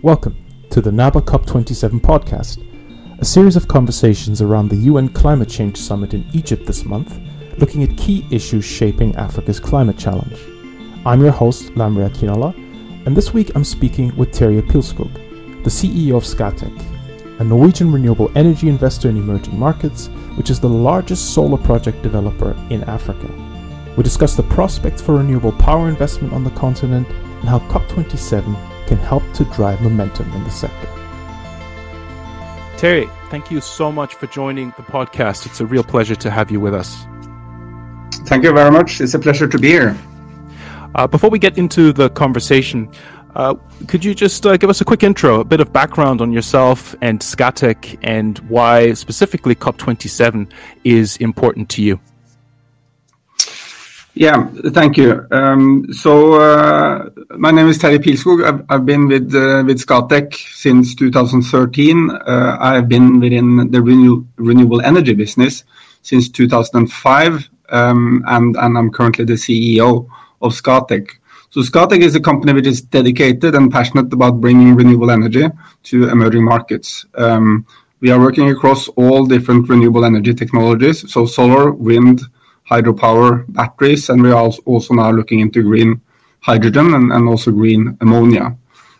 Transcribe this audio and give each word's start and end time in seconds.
Welcome 0.00 0.36
to 0.70 0.80
the 0.80 0.92
NABA 0.92 1.22
COP27 1.22 2.00
podcast, 2.00 2.62
a 3.18 3.24
series 3.24 3.56
of 3.56 3.66
conversations 3.66 4.40
around 4.40 4.68
the 4.68 4.76
UN 4.76 5.08
Climate 5.08 5.48
Change 5.48 5.76
Summit 5.76 6.14
in 6.14 6.24
Egypt 6.32 6.66
this 6.66 6.84
month, 6.84 7.18
looking 7.58 7.82
at 7.82 7.98
key 7.98 8.24
issues 8.30 8.64
shaping 8.64 9.16
Africa's 9.16 9.58
climate 9.58 9.98
challenge. 9.98 10.38
I'm 11.04 11.20
your 11.20 11.32
host, 11.32 11.72
Lanre 11.74 12.08
Akinola, 12.08 12.54
and 13.06 13.16
this 13.16 13.34
week 13.34 13.50
I'm 13.56 13.64
speaking 13.64 14.16
with 14.16 14.30
Terje 14.30 14.62
Pilskog, 14.68 15.12
the 15.64 15.70
CEO 15.70 16.16
of 16.16 16.22
Scatec, 16.22 17.40
a 17.40 17.44
Norwegian 17.44 17.90
renewable 17.90 18.30
energy 18.36 18.68
investor 18.68 19.08
in 19.08 19.16
emerging 19.16 19.58
markets, 19.58 20.06
which 20.36 20.48
is 20.48 20.60
the 20.60 20.68
largest 20.68 21.34
solar 21.34 21.58
project 21.58 22.02
developer 22.02 22.52
in 22.70 22.84
Africa. 22.84 23.26
We 23.96 24.04
discuss 24.04 24.36
the 24.36 24.44
prospects 24.44 25.02
for 25.02 25.16
renewable 25.16 25.50
power 25.50 25.88
investment 25.88 26.34
on 26.34 26.44
the 26.44 26.50
continent 26.50 27.08
and 27.08 27.48
how 27.48 27.58
COP27 27.58 28.77
can 28.88 28.98
help 28.98 29.22
to 29.34 29.44
drive 29.56 29.80
momentum 29.82 30.32
in 30.32 30.42
the 30.44 30.50
sector. 30.50 30.88
Terje, 32.78 33.10
thank 33.28 33.50
you 33.50 33.60
so 33.60 33.92
much 33.92 34.14
for 34.14 34.26
joining 34.28 34.70
the 34.78 34.82
podcast. 34.82 35.44
It's 35.44 35.60
a 35.60 35.66
real 35.66 35.84
pleasure 35.84 36.16
to 36.16 36.30
have 36.30 36.50
you 36.50 36.58
with 36.58 36.74
us. 36.74 37.04
Thank 38.28 38.44
you 38.44 38.52
very 38.52 38.70
much. 38.70 39.00
It's 39.02 39.12
a 39.12 39.18
pleasure 39.18 39.46
to 39.46 39.58
be 39.58 39.68
here. 39.68 39.96
Uh, 40.94 41.06
before 41.06 41.28
we 41.28 41.38
get 41.38 41.58
into 41.58 41.92
the 41.92 42.08
conversation, 42.10 42.90
uh, 43.36 43.54
could 43.88 44.02
you 44.02 44.14
just 44.14 44.46
uh, 44.46 44.56
give 44.56 44.70
us 44.70 44.80
a 44.80 44.86
quick 44.86 45.02
intro, 45.02 45.40
a 45.40 45.44
bit 45.44 45.60
of 45.60 45.70
background 45.70 46.22
on 46.22 46.32
yourself 46.32 46.94
and 47.02 47.20
Scatec, 47.20 47.98
and 48.02 48.38
why 48.50 48.94
specifically 48.94 49.54
COP27 49.54 50.50
is 50.84 51.18
important 51.18 51.68
to 51.70 51.82
you? 51.82 52.00
Yeah, 54.18 54.48
thank 54.74 54.96
you. 54.96 55.24
Um, 55.30 55.86
so 55.92 56.40
uh, 56.40 57.08
my 57.36 57.52
name 57.52 57.68
is 57.68 57.78
Terje 57.78 57.98
Pilskog. 57.98 58.66
I've, 58.68 58.84
been 58.84 59.06
with 59.06 59.32
uh, 59.32 59.62
with 59.64 59.78
Scatec 59.78 60.34
since 60.34 60.96
2013. 60.96 62.10
Uh, 62.10 62.56
I've 62.58 62.88
been 62.88 63.20
within 63.20 63.70
the 63.70 63.80
renewable 63.80 64.80
energy 64.80 65.14
business 65.14 65.62
since 66.02 66.28
2005, 66.30 67.48
um, 67.68 68.24
and, 68.26 68.56
I'm 68.58 68.90
currently 68.90 69.24
the 69.24 69.34
CEO 69.34 70.08
of 70.42 70.52
Scatec. 70.52 71.10
So 71.50 71.60
Scatec 71.60 72.00
is 72.00 72.16
a 72.16 72.20
company 72.20 72.52
which 72.54 72.66
is 72.66 72.82
dedicated 72.82 73.54
and 73.54 73.70
passionate 73.70 74.12
about 74.12 74.40
bringing 74.40 74.74
renewable 74.74 75.12
energy 75.12 75.46
to 75.84 76.08
emerging 76.08 76.44
markets. 76.44 77.06
Um, 77.14 77.64
we 78.00 78.10
are 78.10 78.18
working 78.18 78.50
across 78.50 78.88
all 78.96 79.26
different 79.26 79.68
renewable 79.68 80.04
energy 80.04 80.34
technologies, 80.34 81.08
so 81.08 81.24
solar, 81.24 81.70
wind, 81.70 82.22
hydropower 82.70 83.44
batteries, 83.48 84.10
and 84.10 84.22
we 84.22 84.30
are 84.30 84.50
also 84.66 84.94
now 84.94 85.10
looking 85.10 85.40
into 85.40 85.62
green 85.62 86.00
hydrogen 86.40 86.94
and 86.94 87.28
also 87.28 87.50
green 87.50 87.96
ammonia. 88.00 88.56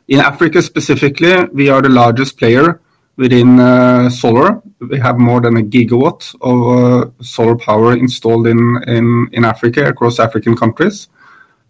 In 0.09 0.21
Africa 0.21 0.63
specifically, 0.63 1.45
we 1.53 1.69
are 1.69 1.83
the 1.83 1.89
largest 1.89 2.39
player 2.39 2.81
within 3.17 3.61
uh, 3.61 4.09
solar. 4.09 4.63
We 4.81 4.99
have 4.99 5.19
more 5.19 5.41
than 5.41 5.57
a 5.57 5.63
gigawatt 5.63 6.35
of 6.41 6.59
uh, 6.79 7.11
solar 7.23 7.57
power 7.57 7.93
installed 7.97 8.47
in 8.47 9.45
Africa, 9.45 9.87
across 9.87 10.19
African 10.19 10.57
countries. 10.57 11.09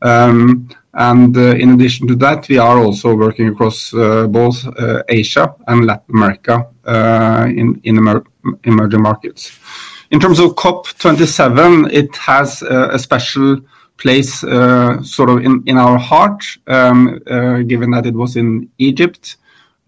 Um, 0.02 0.68
and 0.94 1.36
uh, 1.36 1.54
In 1.56 1.72
addition 1.74 2.06
to 2.08 2.14
that, 2.16 2.48
we 2.48 2.58
are 2.58 2.78
also 2.78 3.14
working 3.14 3.48
across 3.48 3.90
both 3.90 4.66
Asia 5.08 5.54
and 5.66 5.84
Latin 5.84 6.14
America 6.14 6.66
in 7.46 7.80
emerging 8.64 9.02
markets. 9.02 9.52
In 10.10 10.20
terms 10.20 10.38
of 10.38 10.54
COP27, 10.54 11.92
it 11.92 12.16
has 12.16 12.62
a 12.62 12.98
special 12.98 13.60
place 13.98 14.42
uh, 14.42 15.02
sort 15.02 15.28
of 15.28 15.44
in 15.44 15.76
our 15.76 15.98
heart, 15.98 16.42
um, 16.66 17.20
uh, 17.26 17.58
given 17.58 17.90
that 17.90 18.06
it 18.06 18.14
was 18.14 18.36
in 18.36 18.70
Egypt. 18.78 19.36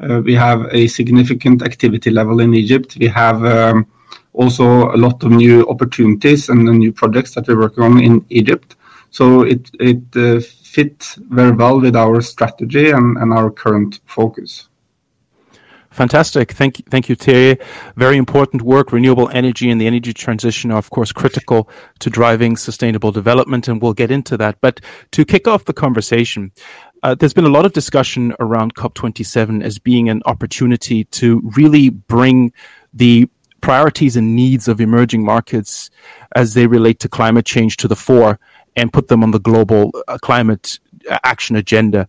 Uh, 0.01 0.21
we 0.23 0.35
have 0.35 0.67
a 0.73 0.89
significant 0.89 1.63
activity 1.63 2.11
level 2.11 2.41
in 2.41 2.53
Egypt. 2.53 2.97
We 3.01 3.07
have 3.07 3.45
um, 3.45 3.87
also 4.35 4.95
a 4.95 4.99
lot 4.99 5.23
of 5.23 5.31
new 5.31 5.67
opportunities 5.69 6.49
and 6.49 6.65
new 6.65 6.93
projects 6.93 7.35
that 7.35 7.49
we're 7.49 7.61
working 7.61 7.85
on 7.85 8.01
in 8.01 8.27
Egypt. 8.29 8.77
So 9.11 9.43
It 9.43 9.71
fits 10.71 11.15
very 11.31 11.53
well 11.53 11.81
with 11.81 11.97
our 11.97 12.21
strategy 12.21 12.91
and 12.91 13.33
our 13.33 13.51
current 13.51 14.01
focus. 14.07 14.70
Fantastic. 15.91 16.53
Thank 16.53 16.79
you, 16.79 16.85
thank 16.89 17.09
you, 17.09 17.17
Terje. 17.17 17.61
Very 17.97 18.17
important 18.17 18.63
work. 18.63 18.93
Renewable 18.93 19.29
energy 19.31 19.71
and 19.71 19.81
the 19.81 19.89
energy 19.89 20.13
transition 20.13 20.71
are, 20.71 20.79
of 20.79 20.91
course, 20.91 21.11
critical 21.11 21.69
to 21.99 22.09
driving 22.09 22.57
sustainable 22.57 23.11
development, 23.11 23.67
and 23.67 23.83
we'll 23.83 23.93
get 23.93 24.11
into 24.11 24.37
that. 24.37 24.61
But 24.61 24.81
to 25.11 25.25
kick 25.25 25.49
off 25.49 25.65
the 25.65 25.73
conversation, 25.73 26.53
uh, 27.03 27.17
there's 27.17 27.35
been 27.35 27.45
a 27.45 27.51
lot 27.51 27.67
of 27.67 27.73
discussion 27.73 28.35
around 28.39 28.77
COP27 28.77 29.65
as 29.65 29.79
being 29.81 30.09
an 30.09 30.23
opportunity 30.27 31.05
to 31.05 31.41
really 31.57 31.91
bring 31.91 32.53
the 32.95 33.29
priorities 33.61 34.17
and 34.17 34.37
needs 34.37 34.69
of 34.69 34.81
emerging 34.81 35.25
markets 35.25 35.91
as 36.37 36.55
they 36.55 36.67
relate 36.67 37.01
to 37.01 37.09
climate 37.09 37.45
change 37.45 37.77
to 37.79 37.89
the 37.89 37.97
fore 37.97 38.39
and 38.77 38.93
put 38.93 39.09
them 39.09 39.23
on 39.23 39.33
the 39.33 39.41
global 39.41 39.91
uh, 40.07 40.19
climate 40.19 40.79
action 41.25 41.57
agenda. 41.57 42.09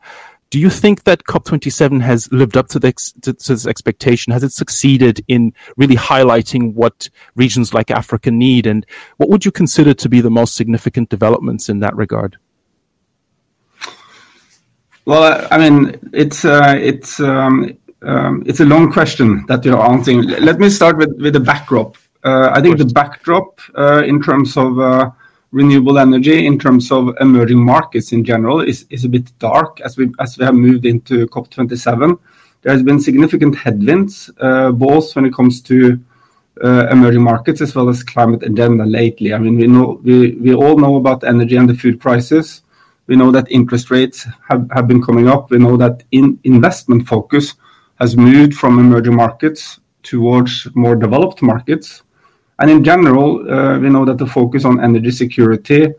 Do 0.51 0.59
you 0.59 0.69
think 0.69 1.05
that 1.05 1.23
COP27 1.23 2.01
has 2.01 2.29
lived 2.33 2.57
up 2.57 2.67
to, 2.67 2.79
the, 2.79 2.91
to, 3.21 3.31
to 3.31 3.53
this 3.53 3.65
expectation? 3.65 4.33
Has 4.33 4.43
it 4.43 4.51
succeeded 4.51 5.23
in 5.29 5.53
really 5.77 5.95
highlighting 5.95 6.73
what 6.73 7.09
regions 7.35 7.73
like 7.73 7.89
Africa 7.89 8.31
need? 8.31 8.67
And 8.67 8.85
what 9.15 9.29
would 9.29 9.45
you 9.45 9.51
consider 9.51 9.93
to 9.93 10.09
be 10.09 10.19
the 10.19 10.29
most 10.29 10.55
significant 10.55 11.07
developments 11.07 11.69
in 11.69 11.79
that 11.79 11.95
regard? 11.95 12.35
Well, 15.05 15.47
I 15.49 15.57
mean, 15.57 15.97
it's 16.11 16.43
uh, 16.43 16.75
it's 16.77 17.21
um, 17.21 17.77
um, 18.01 18.43
it's 18.45 18.59
a 18.59 18.65
long 18.65 18.91
question 18.91 19.45
that 19.47 19.63
you're 19.63 19.81
answering. 19.81 20.23
Let 20.23 20.59
me 20.59 20.69
start 20.69 20.97
with 20.97 21.13
with 21.19 21.33
the 21.33 21.39
backdrop. 21.39 21.95
Uh, 22.23 22.51
I 22.53 22.61
think 22.61 22.77
the 22.77 22.85
backdrop 22.85 23.59
uh, 23.75 24.03
in 24.05 24.21
terms 24.21 24.57
of 24.57 24.77
uh, 24.79 25.09
renewable 25.51 25.99
energy 25.99 26.45
in 26.45 26.57
terms 26.57 26.91
of 26.91 27.15
emerging 27.19 27.63
markets 27.63 28.11
in 28.13 28.23
general 28.23 28.61
is, 28.61 28.85
a 29.03 29.09
bit 29.09 29.37
dark 29.39 29.81
as 29.81 29.97
we 29.97 30.11
have 30.39 30.55
moved 30.55 30.85
into 30.85 31.27
COP27. 31.27 32.17
There 32.61 32.73
has 32.73 32.83
been 32.83 32.99
significant 32.99 33.55
headwinds, 33.55 34.29
uh, 34.39 34.71
both 34.71 35.15
when 35.15 35.25
it 35.25 35.33
comes 35.33 35.61
to 35.63 35.99
uh, 36.63 36.87
emerging 36.91 37.23
markets 37.23 37.61
as 37.61 37.73
well 37.75 37.89
as 37.89 38.03
climate 38.03 38.43
agenda 38.43 38.85
lately. 38.85 39.33
I 39.33 39.39
mean, 39.39 39.57
we 39.57 40.53
all 40.53 40.77
know 40.77 40.95
about 40.97 41.23
energy 41.23 41.55
and 41.55 41.69
the 41.69 41.75
food 41.75 41.99
prices. 41.99 42.61
We 43.07 43.15
know 43.15 43.31
that 43.31 43.51
interest 43.51 43.91
rates 43.91 44.25
have, 44.47 44.87
been 44.87 45.01
coming 45.01 45.27
up. 45.27 45.49
We 45.49 45.57
know 45.57 45.75
that 45.77 46.03
in 46.11 46.39
investment 46.43 47.07
focus 47.07 47.55
has 47.99 48.15
moved 48.15 48.53
from 48.53 48.79
emerging 48.79 49.15
markets 49.15 49.79
towards 50.03 50.67
more 50.75 50.95
developed 50.95 51.41
markets. 51.41 52.03
And 52.61 52.69
in 52.69 52.83
general, 52.83 53.51
uh, 53.51 53.79
we 53.79 53.89
know 53.89 54.05
that 54.05 54.19
the 54.19 54.27
focus 54.27 54.65
on 54.65 54.83
energy 54.83 55.09
security 55.09 55.95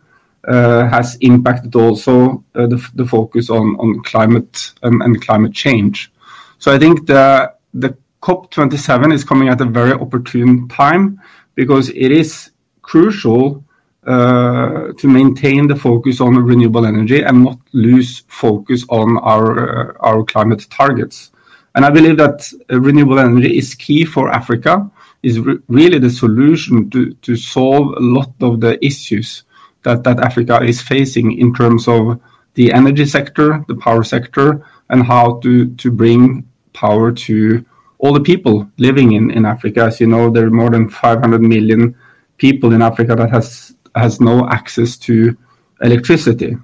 uh, 0.47 0.89
has 0.89 1.17
impacted 1.21 1.75
also 1.75 2.45
uh, 2.55 2.69
the, 2.69 3.05
focus 3.05 3.51
on, 3.51 4.01
climate 4.05 4.73
and, 4.85 5.03
and 5.03 5.21
climate 5.21 5.53
change. 5.53 6.13
So 6.61 6.73
I 6.73 6.79
think 6.79 7.09
the 7.09 7.53
the 7.75 7.97
COP27 8.23 9.13
is 9.13 9.25
coming 9.25 9.49
at 9.49 9.61
a 9.61 9.65
very 9.65 9.93
opportune 9.93 10.69
time 10.69 11.21
because 11.57 11.89
it 11.89 12.13
is 12.13 12.53
crucial 12.83 13.65
to 14.07 15.07
maintain 15.19 15.67
the 15.67 15.77
focus 15.77 16.21
on 16.21 16.37
renewable 16.37 16.87
energy 16.87 17.23
and 17.23 17.43
not 17.43 17.59
lose 17.73 18.23
focus 18.29 18.85
on 18.89 19.19
our 19.19 20.25
climate 20.25 20.65
targets. 20.71 21.33
And 21.75 21.85
I 21.85 21.91
believe 21.91 22.19
that 22.19 22.53
renewable 22.69 23.19
energy 23.19 23.59
is 23.59 23.75
key 23.75 24.05
for 24.05 24.31
Africa 24.31 24.89
is 25.23 25.39
re 25.39 25.59
really 25.69 25.99
the 25.99 26.11
solution 26.11 26.91
to, 26.91 27.13
to 27.15 27.37
solve 27.37 27.97
a 27.97 28.01
lot 28.01 28.33
of 28.41 28.61
the 28.61 28.85
issues 28.85 29.45
that, 29.85 30.05
that 30.05 30.21
Africa 30.21 30.63
is 30.63 30.81
facing 30.81 31.39
in 31.39 31.55
terms 31.55 31.89
of 31.89 32.21
the 32.55 32.73
energy 32.73 33.07
sector, 33.07 33.65
the 33.69 33.77
power 33.77 34.05
sector, 34.05 34.67
and 34.91 35.05
how 35.05 35.41
to, 35.41 35.75
to 35.77 35.91
bring 35.91 36.47
power 36.73 37.13
to 37.13 37.65
all 37.99 38.13
the 38.13 38.21
people 38.21 38.69
living 38.79 39.13
in, 39.13 39.31
in 39.31 39.47
Africa. 39.47 39.85
As 39.85 40.01
you 40.01 40.07
know, 40.07 40.31
there 40.31 40.47
are 40.47 40.51
more 40.51 40.71
than 40.71 40.91
500 40.91 41.41
million 41.41 41.97
people 42.37 42.73
in 42.73 42.83
Africa 42.83 43.15
that 43.15 43.31
has, 43.31 43.75
has 43.95 44.21
no 44.21 44.49
access 44.49 44.97
to 44.99 45.37
electricity. 45.81 46.57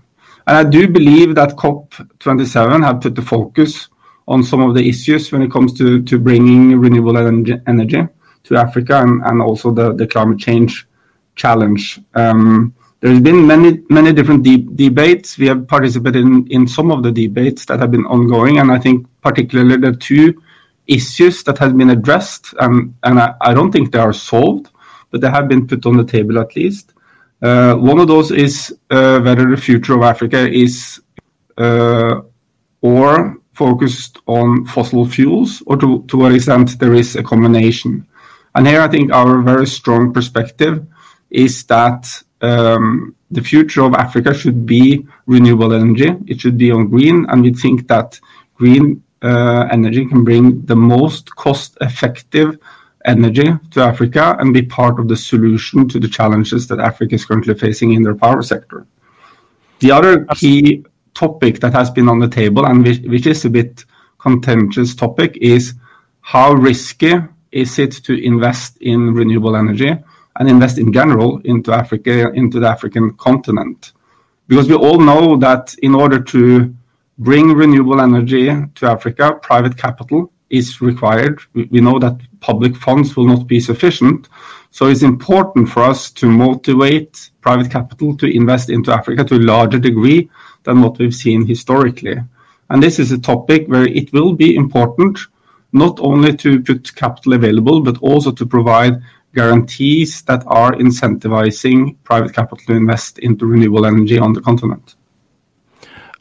And 0.46 0.56
I 0.56 0.64
do 0.64 0.88
believe 0.88 1.34
that 1.36 1.56
COP27 1.56 2.84
have 2.84 3.00
put 3.00 3.14
the 3.14 3.22
focus 3.22 3.88
on 4.26 4.42
some 4.42 4.60
of 4.60 4.74
the 4.74 4.86
issues 4.86 5.30
when 5.32 5.42
it 5.42 5.50
comes 5.50 5.72
to, 5.78 6.02
to 6.02 6.18
bringing 6.18 6.78
renewable 6.78 7.16
energy 7.16 8.08
to 8.48 8.56
Africa 8.56 9.00
and, 9.02 9.22
and 9.24 9.40
also 9.40 9.70
the, 9.70 9.92
the 9.92 10.06
climate 10.06 10.38
change 10.38 10.86
challenge. 11.36 12.00
Um, 12.14 12.74
there's 13.00 13.20
been 13.20 13.46
many 13.46 13.80
many 13.88 14.12
different 14.12 14.42
de 14.42 14.56
debates. 14.56 15.38
We 15.38 15.46
have 15.46 15.68
participated 15.68 16.22
in, 16.22 16.46
in 16.48 16.66
some 16.66 16.90
of 16.90 17.04
the 17.04 17.12
debates 17.12 17.64
that 17.66 17.78
have 17.78 17.92
been 17.92 18.06
ongoing, 18.06 18.58
and 18.58 18.72
I 18.72 18.78
think 18.78 19.06
particularly 19.22 19.76
the 19.76 19.96
two 19.96 20.42
issues 20.88 21.44
that 21.44 21.58
have 21.58 21.76
been 21.76 21.90
addressed, 21.90 22.54
um, 22.58 22.94
and 23.04 23.20
I, 23.20 23.34
I, 23.40 23.54
don't 23.54 23.70
think 23.70 23.92
they 23.92 23.98
are 23.98 24.12
solved, 24.12 24.70
but 25.10 25.20
they 25.20 25.30
have 25.30 25.46
been 25.46 25.68
put 25.68 25.86
on 25.86 25.96
the 25.96 26.04
table 26.04 26.38
at 26.40 26.56
least. 26.56 26.92
Uh, 27.40 27.74
one 27.74 28.00
of 28.00 28.08
those 28.08 28.32
is 28.32 28.76
uh, 28.90 29.20
whether 29.20 29.48
the 29.48 29.56
future 29.56 29.94
of 29.94 30.02
Africa 30.02 30.50
is 30.50 31.00
uh, 31.58 32.22
or 32.80 33.36
focused 33.52 34.18
on 34.26 34.64
fossil 34.66 35.06
fuels, 35.06 35.62
or 35.66 35.76
to 35.76 36.16
what 36.16 36.34
extent 36.34 36.78
there 36.80 36.94
is 36.94 37.14
a 37.14 37.22
combination. 37.22 38.06
And 38.58 38.66
here, 38.66 38.80
I 38.80 38.88
think 38.88 39.12
our 39.12 39.40
very 39.40 39.68
strong 39.68 40.12
perspective 40.12 40.84
is 41.30 41.62
that 41.66 42.10
um, 42.40 43.14
the 43.30 43.40
future 43.40 43.84
of 43.84 43.94
Africa 43.94 44.34
should 44.34 44.66
be 44.66 45.06
renewable 45.26 45.72
energy. 45.72 46.10
It 46.26 46.40
should 46.40 46.58
be 46.58 46.72
on 46.72 46.88
green, 46.88 47.24
and 47.28 47.42
we 47.42 47.52
think 47.54 47.86
that 47.86 48.18
green 48.56 49.04
uh, 49.22 49.68
energy 49.70 50.06
can 50.06 50.24
bring 50.24 50.66
the 50.66 50.74
most 50.74 51.36
cost-effective 51.36 52.58
energy 53.04 53.48
to 53.70 53.80
Africa 53.80 54.36
and 54.40 54.52
be 54.52 54.62
part 54.62 54.98
of 54.98 55.06
the 55.06 55.16
solution 55.16 55.88
to 55.90 56.00
the 56.00 56.08
challenges 56.08 56.66
that 56.66 56.80
Africa 56.80 57.14
is 57.14 57.24
currently 57.24 57.54
facing 57.54 57.92
in 57.92 58.02
their 58.02 58.16
power 58.16 58.42
sector. 58.42 58.88
The 59.78 59.92
other 59.92 60.24
key 60.34 60.84
topic 61.14 61.60
that 61.60 61.74
has 61.74 61.92
been 61.92 62.08
on 62.08 62.18
the 62.18 62.28
table, 62.28 62.66
and 62.66 62.84
which 62.84 63.28
is 63.28 63.44
a 63.44 63.50
bit 63.50 63.84
contentious 64.18 64.96
topic, 64.96 65.38
is 65.40 65.74
how 66.22 66.54
risky 66.54 67.14
is 67.52 67.78
it 67.78 67.92
to 68.04 68.14
invest 68.14 68.76
in 68.78 69.14
renewable 69.14 69.56
energy 69.56 69.94
and 70.36 70.48
invest 70.48 70.78
in 70.78 70.92
general 70.92 71.40
into 71.44 71.72
Africa, 71.72 72.30
into 72.32 72.60
the 72.60 72.68
African 72.68 73.14
continent? 73.14 73.92
Because 74.46 74.68
we 74.68 74.74
all 74.74 75.00
know 75.00 75.36
that 75.36 75.74
in 75.82 75.94
order 75.94 76.20
to 76.20 76.74
bring 77.18 77.52
renewable 77.52 78.00
energy 78.00 78.46
to 78.46 78.86
Africa, 78.86 79.38
private 79.42 79.76
capital 79.76 80.32
is 80.50 80.80
required. 80.80 81.40
We 81.54 81.80
know 81.80 81.98
that 81.98 82.20
public 82.40 82.76
funds 82.76 83.16
will 83.16 83.26
not 83.26 83.46
be 83.46 83.60
sufficient. 83.60 84.28
So 84.70 84.86
it's 84.86 85.02
important 85.02 85.68
for 85.68 85.82
us 85.82 86.10
to 86.12 86.26
motivate 86.26 87.30
private 87.40 87.70
capital 87.70 88.16
to 88.18 88.26
invest 88.26 88.70
into 88.70 88.92
Africa 88.92 89.24
to 89.24 89.36
a 89.36 89.38
larger 89.38 89.78
degree 89.78 90.30
than 90.64 90.80
what 90.80 90.98
we've 90.98 91.14
seen 91.14 91.46
historically. 91.46 92.16
And 92.70 92.82
this 92.82 92.98
is 92.98 93.12
a 93.12 93.18
topic 93.18 93.66
where 93.66 93.86
it 93.86 94.12
will 94.12 94.34
be 94.34 94.54
important 94.54 95.18
not 95.78 95.98
only 96.00 96.36
to 96.36 96.60
put 96.60 96.94
capital 96.94 97.34
available, 97.34 97.80
but 97.80 97.98
also 98.02 98.32
to 98.32 98.44
provide 98.46 99.00
guarantees 99.34 100.22
that 100.22 100.42
are 100.46 100.72
incentivizing 100.72 101.96
private 102.04 102.34
capital 102.34 102.58
to 102.66 102.72
invest 102.72 103.18
into 103.18 103.46
renewable 103.46 103.86
energy 103.86 104.18
on 104.18 104.32
the 104.32 104.40
continent. 104.40 104.94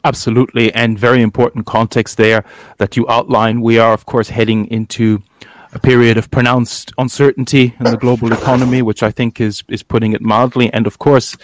Absolutely. 0.04 0.72
And 0.74 0.98
very 0.98 1.22
important 1.22 1.66
context 1.66 2.16
there 2.16 2.44
that 2.78 2.96
you 2.96 3.06
outline. 3.08 3.60
We 3.60 3.78
are, 3.78 3.92
of 3.92 4.06
course, 4.06 4.28
heading 4.28 4.66
into 4.66 5.22
a 5.72 5.78
period 5.78 6.16
of 6.16 6.30
pronounced 6.30 6.92
uncertainty 6.96 7.74
in 7.78 7.84
the 7.84 7.96
global 7.96 8.32
economy, 8.32 8.80
which 8.80 9.02
I 9.02 9.10
think 9.10 9.40
is 9.40 9.62
is 9.68 9.82
putting 9.82 10.12
it 10.12 10.22
mildly. 10.22 10.72
And 10.72 10.86
of 10.86 10.98
course, 10.98 11.36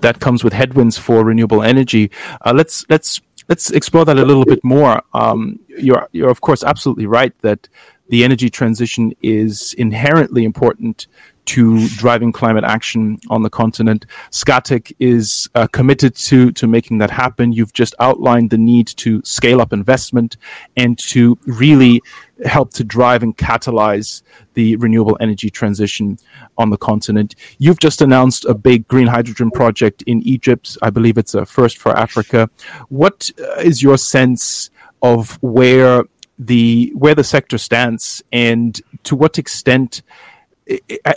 that 0.00 0.20
comes 0.20 0.44
with 0.44 0.52
headwinds 0.52 0.98
for 0.98 1.24
renewable 1.24 1.62
energy. 1.62 2.10
Uh, 2.44 2.52
let's 2.54 2.84
let's 2.90 3.20
let's 3.50 3.70
explore 3.72 4.04
that 4.06 4.16
a 4.16 4.24
little 4.24 4.46
bit 4.46 4.62
more. 4.64 5.02
Um, 5.12 5.58
you're 5.66 6.08
you're 6.12 6.30
of 6.30 6.40
course 6.40 6.62
absolutely 6.64 7.06
right 7.06 7.34
that 7.42 7.68
the 8.08 8.24
energy 8.24 8.48
transition 8.48 9.12
is 9.22 9.74
inherently 9.74 10.44
important 10.44 11.08
to 11.46 11.88
driving 11.88 12.32
climate 12.32 12.64
action 12.64 13.18
on 13.28 13.42
the 13.42 13.50
continent. 13.50 14.06
Scatec 14.30 14.92
is 15.00 15.48
uh, 15.56 15.66
committed 15.66 16.14
to 16.14 16.52
to 16.52 16.66
making 16.66 16.98
that 16.98 17.10
happen. 17.10 17.52
You've 17.52 17.72
just 17.72 17.94
outlined 17.98 18.50
the 18.50 18.58
need 18.58 18.86
to 18.98 19.20
scale 19.24 19.60
up 19.60 19.72
investment 19.72 20.36
and 20.76 20.96
to 21.10 21.36
really 21.46 22.00
help 22.44 22.72
to 22.74 22.84
drive 22.84 23.22
and 23.22 23.36
catalyze 23.36 24.22
the 24.54 24.76
renewable 24.76 25.16
energy 25.20 25.50
transition 25.50 26.18
on 26.58 26.70
the 26.70 26.76
continent. 26.76 27.34
You've 27.58 27.78
just 27.78 28.00
announced 28.00 28.44
a 28.44 28.54
big 28.54 28.86
green 28.88 29.06
hydrogen 29.06 29.50
project 29.50 30.02
in 30.02 30.22
Egypt. 30.22 30.76
I 30.82 30.90
believe 30.90 31.18
it's 31.18 31.34
a 31.34 31.46
first 31.46 31.78
for 31.78 31.96
Africa. 31.96 32.48
What 32.88 33.30
uh, 33.38 33.62
your 33.62 33.98
sense 33.98 34.70
of 35.02 35.38
where 35.42 36.04
the 36.38 36.92
where 36.94 37.14
the 37.14 37.24
sector 37.24 37.58
stands 37.58 38.22
and 38.32 38.80
to 39.04 39.14
what 39.14 39.38
extent 39.38 40.02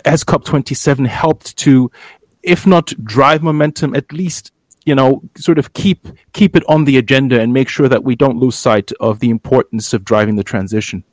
has 0.04 0.24
COP27 0.24 1.06
helped 1.06 1.56
to, 1.58 1.90
if 2.42 2.66
not 2.66 2.92
drive 3.04 3.42
momentum, 3.42 3.94
at 3.94 4.12
least 4.12 4.52
you 4.84 4.94
know 4.94 5.22
sort 5.36 5.58
of 5.58 5.72
keep 5.72 6.08
keep 6.32 6.54
it 6.56 6.62
on 6.68 6.84
the 6.84 6.98
agenda 6.98 7.40
and 7.40 7.52
make 7.54 7.68
sure 7.68 7.88
that 7.88 8.04
we 8.04 8.14
don't 8.14 8.38
lose 8.38 8.54
sight 8.54 8.92
of 9.00 9.20
the 9.20 9.30
importance 9.30 9.92
of 9.92 10.04
driving 10.04 10.36
the 10.36 10.44
transition? 10.44 11.04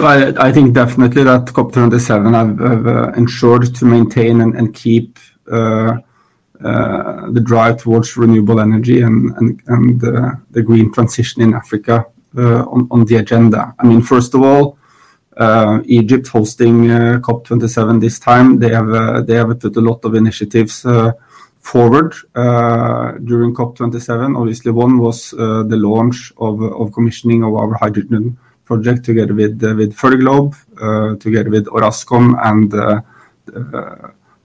I, 0.00 0.52
think 0.52 0.74
definitely 0.74 1.24
that 1.24 1.46
COP27 1.46 2.34
have, 2.34 2.86
uh, 2.86 3.12
ensured 3.16 3.74
to 3.74 3.84
maintain 3.84 4.40
and, 4.40 4.74
keep 4.74 5.18
uh, 5.50 5.98
uh, 6.64 7.30
the 7.30 7.40
drive 7.40 7.82
towards 7.82 8.16
renewable 8.16 8.60
energy 8.60 9.02
and, 9.02 9.60
the 9.66 10.62
green 10.62 10.92
transition 10.92 11.42
in 11.42 11.54
Africa 11.54 12.06
on, 12.36 13.04
the 13.04 13.16
agenda. 13.16 13.74
I 13.78 13.86
mean, 13.86 14.02
first 14.02 14.34
of 14.34 14.42
all, 14.42 14.78
Egypt 15.84 16.28
hosting 16.28 16.90
uh, 16.90 17.20
COP27 17.20 18.00
this 18.00 18.18
time. 18.18 18.58
They 18.58 18.70
have 18.70 19.26
they 19.26 19.34
have 19.34 19.58
put 19.60 19.76
a 19.76 19.80
lot 19.80 20.04
of 20.04 20.14
initiatives 20.14 20.82
forward 21.60 22.14
during 22.34 23.54
COP27. 23.54 24.36
Obviously, 24.36 24.72
one 24.72 24.98
was 24.98 25.30
the 25.30 25.76
launch 25.76 26.32
of 26.38 26.62
of 26.62 26.92
commissioning 26.92 27.44
of 27.44 27.54
our 27.54 27.74
hydrogen 27.74 28.36
project 28.70 29.00
together 29.04 29.34
with 29.34 29.56
with 29.80 29.90
Fertiglobe, 30.00 30.54
together 31.26 31.50
with 31.56 31.66
Orascom 31.76 32.24
and 32.50 32.70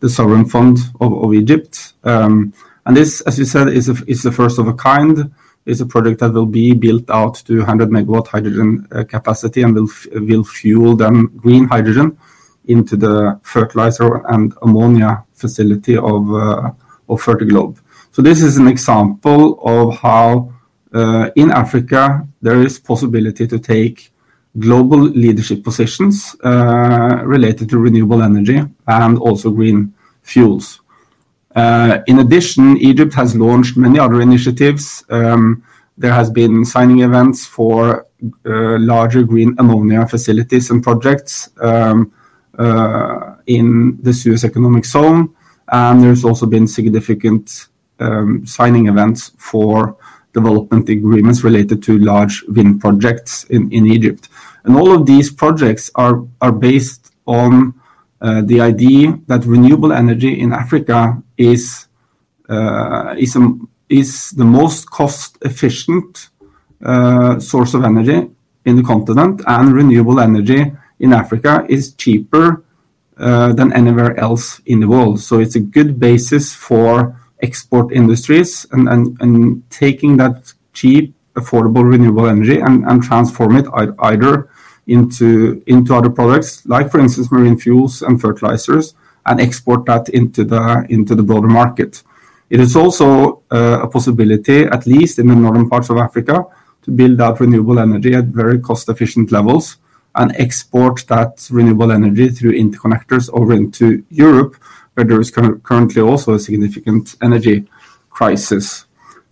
the 0.03 0.09
sovereign 0.09 0.45
fund 0.45 0.77
of, 0.99 1.33
Egypt. 1.33 1.93
Um, 2.03 2.53
and 2.85 2.97
this, 2.97 3.21
as 3.21 3.39
you 3.39 3.45
said, 3.45 3.67
is 3.69 4.23
the 4.23 4.31
first 4.31 4.59
of 4.59 4.67
a 4.67 4.73
kind 4.73 5.31
is 5.65 5.79
a 5.81 5.85
project 5.85 6.19
that 6.19 6.33
will 6.33 6.45
be 6.45 6.73
built 6.73 7.09
out 7.09 7.35
to 7.35 7.59
100 7.59 7.89
megawatt 7.89 8.27
hydrogen 8.27 8.85
uh, 8.91 9.03
capacity 9.03 9.61
and 9.61 9.73
will 9.75 9.89
will 10.29 10.43
fuel 10.43 10.95
then 10.95 11.27
green 11.37 11.65
hydrogen 11.67 12.17
into 12.65 12.95
the 12.97 13.39
fertilizer 13.43 14.25
and 14.27 14.53
ammonia 14.61 15.23
facility 15.33 15.95
of 15.97 16.33
uh, 16.33 16.71
Fertiglobe. 17.09 17.77
So 18.11 18.21
this 18.21 18.41
is 18.41 18.57
an 18.57 18.67
example 18.67 19.59
of 19.61 19.97
how 19.99 20.51
uh, 20.93 21.29
in 21.35 21.51
Africa 21.51 22.27
there 22.41 22.61
is 22.61 22.79
possibility 22.79 23.45
to 23.47 23.59
take 23.59 24.11
global 24.59 24.99
leadership 24.99 25.63
positions 25.63 26.35
uh, 26.43 27.21
related 27.23 27.69
to 27.69 27.77
renewable 27.77 28.21
energy 28.21 28.61
and 28.87 29.17
also 29.17 29.49
green 29.49 29.93
fuels. 30.21 30.79
Uh, 31.55 31.99
in 32.07 32.19
addition, 32.19 32.77
Egypt 32.77 33.13
has 33.13 33.35
launched 33.35 33.77
many 33.77 33.99
other 33.99 34.21
initiatives. 34.21 35.03
Um, 35.09 35.63
there 35.97 36.13
has 36.13 36.29
been 36.29 36.65
signing 36.65 37.01
events 37.01 37.45
for 37.45 38.07
uh, 38.45 38.77
larger 38.79 39.23
green 39.23 39.55
ammonia 39.59 40.07
facilities 40.07 40.69
and 40.71 40.83
projects 40.83 41.49
um, 41.61 42.11
in 43.45 43.99
the 44.01 44.13
Suez 44.13 44.43
Economic 44.43 44.85
Zone, 44.85 45.35
and 45.71 46.03
there's 46.03 46.23
also 46.23 46.45
been 46.45 46.67
significant 46.67 47.67
um, 47.99 48.45
signing 48.45 48.87
events 48.87 49.31
for 49.37 49.97
development 50.33 50.89
agreements 50.89 51.43
related 51.43 51.83
to 51.83 51.97
large 51.99 52.43
wind 52.47 52.81
projects 52.81 53.43
in 53.45 53.71
Egypt. 53.71 54.29
And 54.63 54.75
all 54.75 54.91
of 54.95 55.05
these 55.05 55.31
projects 55.31 55.91
are 55.95 56.23
are 56.41 56.51
based 56.51 57.13
on 57.25 57.73
uh, 58.21 58.41
the 58.41 58.61
idea 58.61 59.19
that 59.27 59.45
renewable 59.45 59.91
energy 59.91 60.39
in 60.39 60.53
Africa 60.53 61.21
is 61.37 61.87
uh, 62.47 63.15
the 63.15 64.45
most 64.45 64.89
cost-efficient 64.89 66.29
uh, 66.83 67.39
source 67.39 67.73
of 67.73 67.83
energy 67.83 68.29
in 68.65 68.75
the 68.75 68.83
continent, 68.83 69.41
and 69.45 69.73
renewable 69.73 70.19
energy 70.19 70.71
in 70.99 71.13
Africa 71.13 71.65
is 71.67 71.93
cheaper 71.93 72.63
than 73.17 73.71
anywhere 73.73 74.17
else 74.17 74.61
in 74.65 74.79
the 74.79 74.87
world. 74.87 75.19
So 75.19 75.39
it's 75.39 75.55
a 75.55 75.59
good 75.59 75.99
basis 75.99 76.53
for 76.53 77.15
export 77.41 77.91
industries 77.91 78.65
and 78.71 78.87
and, 78.87 79.17
and 79.21 79.69
taking 79.69 80.17
that 80.17 80.53
cheap, 80.73 81.13
affordable 81.35 81.83
renewable 81.83 82.27
energy 82.27 82.59
and 82.59 83.03
transform 83.03 83.57
it 83.57 83.65
either 83.99 84.49
into 84.87 85.63
other 85.91 86.09
products, 86.09 86.65
like 86.65 86.91
for 86.91 86.99
instance, 86.99 87.31
marine 87.31 87.57
fuels 87.57 88.01
and 88.01 88.19
fertilizers, 88.19 88.95
and 89.25 89.39
export 89.39 89.85
that 89.85 90.09
into 90.09 90.43
the 90.43 91.23
broader 91.23 91.47
market. 91.47 92.03
It 92.49 92.59
is 92.59 92.75
also 92.75 93.41
uh, 93.51 93.79
a 93.81 93.87
possibility, 93.87 94.65
at 94.65 94.85
least 94.85 95.17
in 95.19 95.27
the 95.27 95.35
northern 95.35 95.69
parts 95.69 95.89
of 95.89 95.97
Africa, 95.97 96.45
to 96.83 96.91
build 96.91 97.21
out 97.21 97.39
renewable 97.39 97.79
energy 97.79 98.13
at 98.13 98.25
very 98.25 98.59
cost-efficient 98.59 99.31
levels 99.31 99.77
and 100.15 100.35
export 100.35 101.05
that 101.07 101.47
renewable 101.49 101.91
energy 101.91 102.29
through 102.29 102.51
interconnectors 102.51 103.29
over 103.33 103.53
into 103.53 104.03
Europe, 104.09 104.55
where 104.93 105.05
there 105.05 105.19
is 105.19 105.31
currently 105.31 106.01
also 106.01 106.33
a 106.33 106.39
significant 106.39 107.15
energy 107.23 107.65
crisis. 108.11 108.85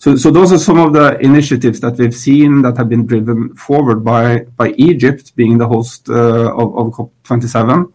Those 0.03 0.51
are 0.51 0.57
some 0.57 0.79
of 0.79 0.93
the 0.93 1.19
initiatives 1.19 1.79
that 1.81 1.97
we've 1.97 2.15
seen 2.15 2.63
that 2.63 2.75
have 2.77 2.89
been 2.89 3.05
driven 3.05 3.53
forward 3.55 4.03
by, 4.03 4.45
Egypt 4.77 5.35
being 5.35 5.59
the 5.59 5.67
host 5.67 6.09
uh, 6.09 6.55
of, 6.55 6.75
of 6.75 6.87
COP27. 6.93 7.93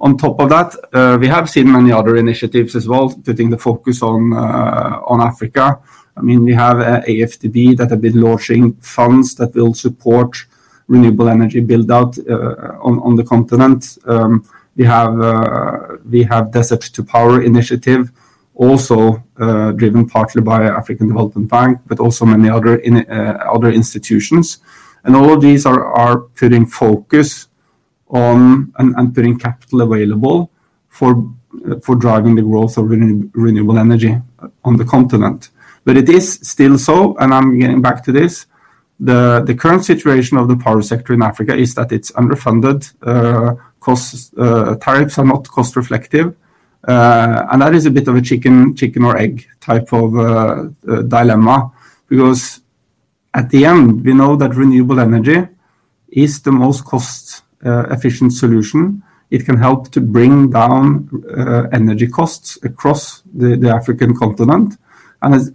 On 0.00 0.18
top 0.18 0.40
of 0.40 0.48
that, 0.48 0.74
uh, 0.92 1.16
we 1.20 1.28
have 1.28 1.48
seen 1.48 1.70
many 1.70 1.92
other 1.92 2.16
initiatives 2.16 2.74
as 2.74 2.88
well, 2.88 3.14
putting 3.24 3.48
the 3.48 3.56
focus 3.56 4.02
on 4.02 4.32
uh, 4.32 5.00
Africa. 5.22 5.78
I 6.16 6.20
mean, 6.20 6.42
we 6.42 6.52
have 6.52 6.78
AFDB 7.04 7.76
that 7.76 7.90
have 7.90 8.00
been 8.00 8.20
launching 8.20 8.72
funds 8.74 9.36
that 9.36 9.54
will 9.54 9.72
support 9.72 10.36
renewable 10.88 11.28
energy 11.28 11.60
build-out 11.60 12.18
on 12.80 13.14
the 13.14 13.24
continent. 13.24 13.98
We 14.74 14.84
have 16.24 16.50
Desert 16.50 16.80
to 16.80 17.04
Power 17.04 17.42
initiative, 17.42 18.10
also 18.56 19.22
uh, 19.38 19.72
driven 19.72 20.08
partly 20.08 20.42
by 20.42 20.64
African 20.64 21.08
Development 21.08 21.48
Bank, 21.48 21.78
but 21.86 22.00
also 22.00 22.24
many 22.24 22.48
other 22.48 22.80
uh, 22.80 23.70
institutions. 23.70 24.58
And 25.04 25.14
all 25.14 25.32
of 25.32 25.40
these 25.40 25.66
are 25.66 26.20
putting 26.34 26.66
focus 26.66 27.48
on 28.08 28.72
and 28.78 29.14
putting 29.14 29.38
capital 29.38 29.82
available 29.82 30.50
for 30.88 31.30
uh, 31.70 31.94
driving 31.94 32.34
the 32.34 32.42
growth 32.42 32.78
of 32.78 32.88
renewable 32.88 33.78
energy 33.78 34.16
on 34.64 34.76
the 34.76 34.84
continent. 34.84 35.50
But 35.84 35.96
it 35.96 36.08
is 36.08 36.40
still 36.42 36.78
so, 36.78 37.16
and 37.18 37.32
I'm 37.32 37.58
getting 37.58 37.82
back 37.82 38.02
to 38.04 38.12
this, 38.12 38.46
the 38.98 39.56
current 39.58 39.84
situation 39.84 40.38
of 40.38 40.48
the 40.48 40.56
power 40.56 40.82
sector 40.82 41.12
in 41.12 41.22
Africa 41.22 41.54
is 41.54 41.74
that 41.74 41.92
it's 41.92 42.10
underfunded. 42.12 42.92
Tariffs 44.80 45.18
are 45.18 45.24
not 45.24 45.46
cost-reflective. 45.48 46.34
Uh, 46.86 47.46
and 47.50 47.62
that 47.62 47.74
is 47.74 47.84
a 47.86 47.90
bit 47.90 48.06
of 48.06 48.14
a 48.14 48.22
chicken 48.22 49.04
or 49.04 49.16
egg 49.16 49.46
type 49.60 49.92
of 49.92 50.16
uh, 50.16 50.68
uh, 50.88 51.02
dilemma 51.02 51.72
because 52.08 52.60
at 53.34 53.50
the 53.50 53.64
end, 53.64 54.04
we 54.04 54.14
know 54.14 54.36
that 54.36 54.54
renewable 54.54 55.00
energy 55.00 55.46
is 56.08 56.40
the 56.42 56.52
most 56.52 56.84
cost-efficient 56.84 58.32
solution. 58.32 59.02
It 59.30 59.44
can 59.44 59.58
help 59.58 59.90
to 59.90 60.00
bring 60.00 60.50
down 60.50 61.10
energy 61.72 62.06
costs 62.06 62.56
across 62.62 63.22
the 63.34 63.68
African 63.68 64.16
continent. 64.16 64.78
And 65.20 65.52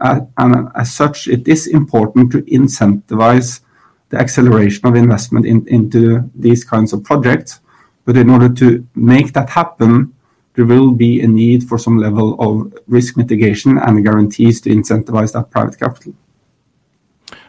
as 0.75 0.93
such, 0.93 1.27
it 1.27 1.47
is 1.47 1.65
important 1.65 2.31
to 2.33 2.41
incentivize 2.43 3.61
the 4.09 4.19
acceleration 4.19 4.85
of 4.85 4.95
investment 4.95 5.45
into 5.47 6.29
these 6.35 6.63
kinds 6.63 6.93
of 6.93 7.03
projects. 7.03 7.61
But 8.05 8.17
in 8.17 8.29
order 8.29 8.49
to 8.49 8.85
make 8.93 9.33
that 9.33 9.49
happen, 9.49 10.13
there 10.55 10.65
will 10.65 10.91
be 10.91 11.21
a 11.21 11.27
need 11.27 11.63
for 11.63 11.77
some 11.77 11.97
level 11.97 12.35
of 12.39 12.73
risk 12.87 13.17
mitigation 13.17 13.77
and 13.77 14.03
guarantees 14.03 14.61
to 14.61 14.69
incentivize 14.69 15.33
that 15.33 15.49
private 15.49 15.79
capital. 15.79 16.13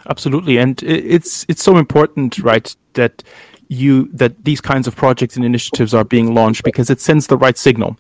Absolutely. 0.09 0.59
And 0.59 0.83
it's 0.83 1.47
it's 1.49 1.63
so 1.63 1.77
important, 1.77 2.39
right, 2.39 2.75
that 2.95 3.23
you 3.69 4.09
that 4.13 4.45
these 4.45 4.61
kinds 4.61 4.87
of 4.87 4.95
projects 4.95 5.37
and 5.37 5.45
initiatives 5.45 5.95
are 5.95 6.05
being 6.05 6.35
launched 6.35 6.63
because 6.63 6.91
it 6.91 7.01
sends 7.01 7.27
the 7.27 7.39
right 7.39 7.57
signal 7.57 7.97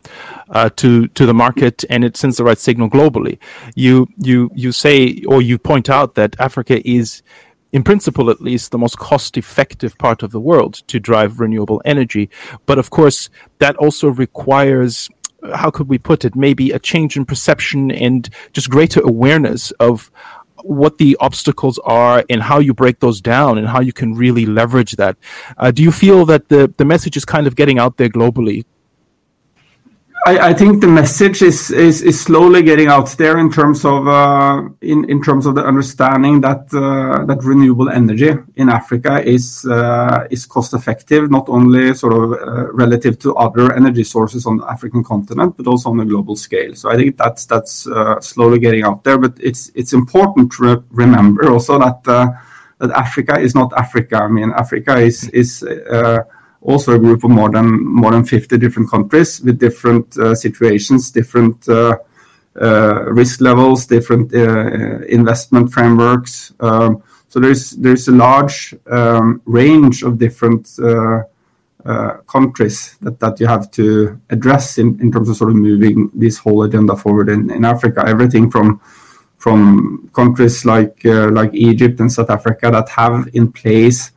uh, 0.50 0.68
to 0.76 1.08
to 1.08 1.26
the 1.26 1.34
market, 1.34 1.84
and 1.88 2.04
it 2.04 2.16
sends 2.16 2.36
the 2.36 2.44
right 2.44 2.58
signal 2.58 2.90
globally. 2.90 3.38
You 3.74 4.08
you 4.18 4.50
you 4.54 4.72
say, 4.72 5.22
or 5.26 5.40
you 5.42 5.58
point 5.58 5.88
out 5.88 6.14
that 6.14 6.36
Africa 6.38 6.86
is, 6.88 7.22
in 7.72 7.82
principle 7.82 8.30
at 8.30 8.40
least, 8.40 8.70
the 8.70 8.78
most 8.78 8.98
cost-effective 8.98 9.96
part 9.98 10.22
of 10.22 10.30
the 10.30 10.40
world 10.40 10.82
to 10.88 11.00
drive 11.00 11.40
renewable 11.40 11.80
energy. 11.84 12.30
But 12.66 12.78
of 12.78 12.90
course, 12.90 13.30
that 13.58 13.76
also 13.76 14.08
requires, 14.08 15.08
how 15.54 15.70
could 15.70 15.88
we 15.88 15.98
put 15.98 16.24
it, 16.24 16.36
maybe 16.36 16.70
a 16.70 16.78
change 16.78 17.16
in 17.16 17.24
perception 17.24 17.90
and 17.90 18.28
just 18.52 18.70
greater 18.70 19.00
awareness 19.00 19.70
of 19.72 20.10
what 20.64 20.98
the 20.98 21.16
obstacles 21.18 21.78
are 21.84 22.24
and 22.30 22.42
how 22.42 22.58
you 22.60 22.72
break 22.72 23.00
those 23.00 23.20
down 23.20 23.58
and 23.58 23.66
how 23.66 23.80
you 23.80 23.92
can 23.92 24.14
really 24.14 24.46
leverage 24.46 24.92
that. 24.92 25.16
Uh, 25.58 25.70
do 25.70 25.82
you 25.82 25.90
feel 25.90 26.24
that 26.26 26.48
the 26.48 26.84
message 26.84 27.16
is 27.16 27.24
kind 27.24 27.46
of 27.46 27.56
getting 27.56 27.78
out 27.78 27.96
there 27.96 28.08
globally? 28.08 28.64
I 30.24 30.54
think 30.54 30.80
the 30.80 30.86
message 30.86 31.42
is 31.42 32.20
slowly 32.20 32.62
getting 32.62 32.86
out 32.86 33.08
there 33.18 33.38
in 33.38 33.50
terms 33.50 33.84
of 33.84 34.06
uh, 34.06 34.62
the 35.54 35.64
understanding 35.66 36.40
uh, 36.72 37.24
that 37.24 37.40
renewable 37.42 37.90
energy 37.90 38.32
in 38.54 38.68
Africa 38.68 39.20
is 39.20 39.64
uh, 39.64 40.28
cost-effective, 40.46 41.28
not 41.28 41.48
only 41.48 41.92
sort 41.94 42.12
of 42.12 42.38
relative 42.72 43.18
to 43.18 43.34
other 43.34 43.74
energy 43.74 44.04
sources 44.04 44.46
on 44.46 44.58
the 44.58 44.66
African 44.70 45.02
continent, 45.02 45.56
but 45.56 45.66
also 45.66 45.90
on 45.90 45.98
a 45.98 46.04
global 46.04 46.36
scale. 46.36 46.72
So 46.76 46.88
I 46.88 46.96
think 46.96 47.16
that's 47.16 47.88
slowly 48.20 48.60
getting 48.60 48.84
out 48.84 49.02
there. 49.02 49.18
But 49.18 49.34
it's 49.40 49.72
it's 49.74 49.92
important 49.92 50.52
to 50.52 50.84
remember 50.90 51.50
also 51.50 51.80
that 51.80 52.06
Africa 52.94 53.40
is 53.40 53.56
not 53.56 53.72
Africa. 53.72 54.18
I 54.22 54.28
mean, 54.28 54.52
Africa 54.52 54.98
is 54.98 55.64
also 56.62 56.94
a 56.94 56.98
group 56.98 57.24
of 57.24 57.30
more 57.30 57.50
than 57.50 58.24
50 58.24 58.56
different 58.58 58.90
countries 58.90 59.40
with 59.40 59.58
different 59.58 60.16
uh, 60.16 60.34
situations, 60.34 61.10
different 61.10 61.68
uh, 61.68 61.96
uh, 62.60 63.04
risk 63.10 63.40
levels, 63.40 63.86
different 63.86 64.32
investment 65.08 65.72
frameworks. 65.72 66.52
Um, 66.60 67.02
so 67.28 67.40
there's 67.40 68.08
a 68.08 68.12
large 68.12 68.74
um, 68.90 69.40
range 69.46 70.02
of 70.02 70.18
different 70.18 70.68
countries 72.26 72.96
that 73.00 73.36
you 73.40 73.46
have 73.46 73.70
to 73.72 74.20
address 74.30 74.78
in 74.78 75.10
terms 75.10 75.28
of 75.28 75.36
sort 75.36 75.50
of 75.50 75.56
moving 75.56 76.10
this 76.14 76.38
whole 76.38 76.62
agenda 76.62 76.94
forward 76.94 77.28
in 77.28 77.64
Africa. 77.64 78.04
Everything 78.06 78.50
from 78.50 80.10
countries 80.12 80.64
like 80.64 81.04
Egypt 81.54 81.98
and 82.00 82.12
South 82.12 82.30
Africa 82.30 82.70
that 82.70 82.88
have 82.90 83.28
in 83.32 83.50
place 83.50 84.12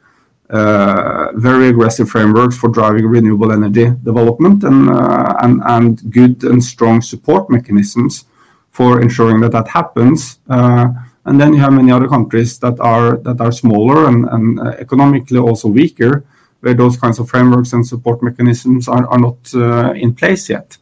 Uh, 0.50 1.32
very 1.34 1.70
aggressive 1.70 2.08
frameworks 2.08 2.56
for 2.56 2.70
driving 2.70 3.08
renewable 3.08 3.52
energy 3.52 3.86
development 4.04 4.64
uh, 4.64 5.34
and 5.42 5.60
and 5.66 6.12
good 6.12 6.44
and 6.44 6.64
strong 6.64 7.02
support 7.02 7.50
mechanisms 7.50 8.26
for 8.70 9.02
ensuring 9.02 9.42
that 9.42 9.52
that 9.52 9.68
happens. 9.68 10.38
Uh, 10.48 10.88
and 11.26 11.42
then 11.42 11.52
you 11.52 11.60
have 11.60 11.74
many 11.74 11.92
other 11.92 12.08
countries 12.08 12.60
that 12.60 12.80
are 12.80 13.18
that 13.24 13.42
are 13.42 13.52
smaller 13.52 14.08
and 14.08 14.60
uh, 14.60 14.76
economically 14.78 15.40
also 15.40 15.68
weaker, 15.68 16.24
where 16.60 16.76
those 16.76 16.96
kinds 16.96 17.18
of 17.18 17.28
frameworks 17.28 17.74
and 17.74 17.84
support 17.84 18.22
mechanisms 18.22 18.88
are 18.88 19.18
not 19.18 19.52
in 19.96 20.14
place 20.14 20.48
yet. 20.48 20.78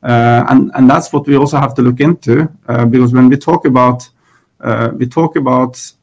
And, 0.00 0.70
and 0.76 0.88
that's 0.88 1.12
what 1.12 1.26
we 1.26 1.36
also 1.36 1.58
have 1.58 1.74
to 1.74 1.82
look 1.82 1.98
into 1.98 2.48
because 2.88 3.12
when 3.12 3.28
we 3.28 3.36
talk 3.36 3.66
about 3.66 4.08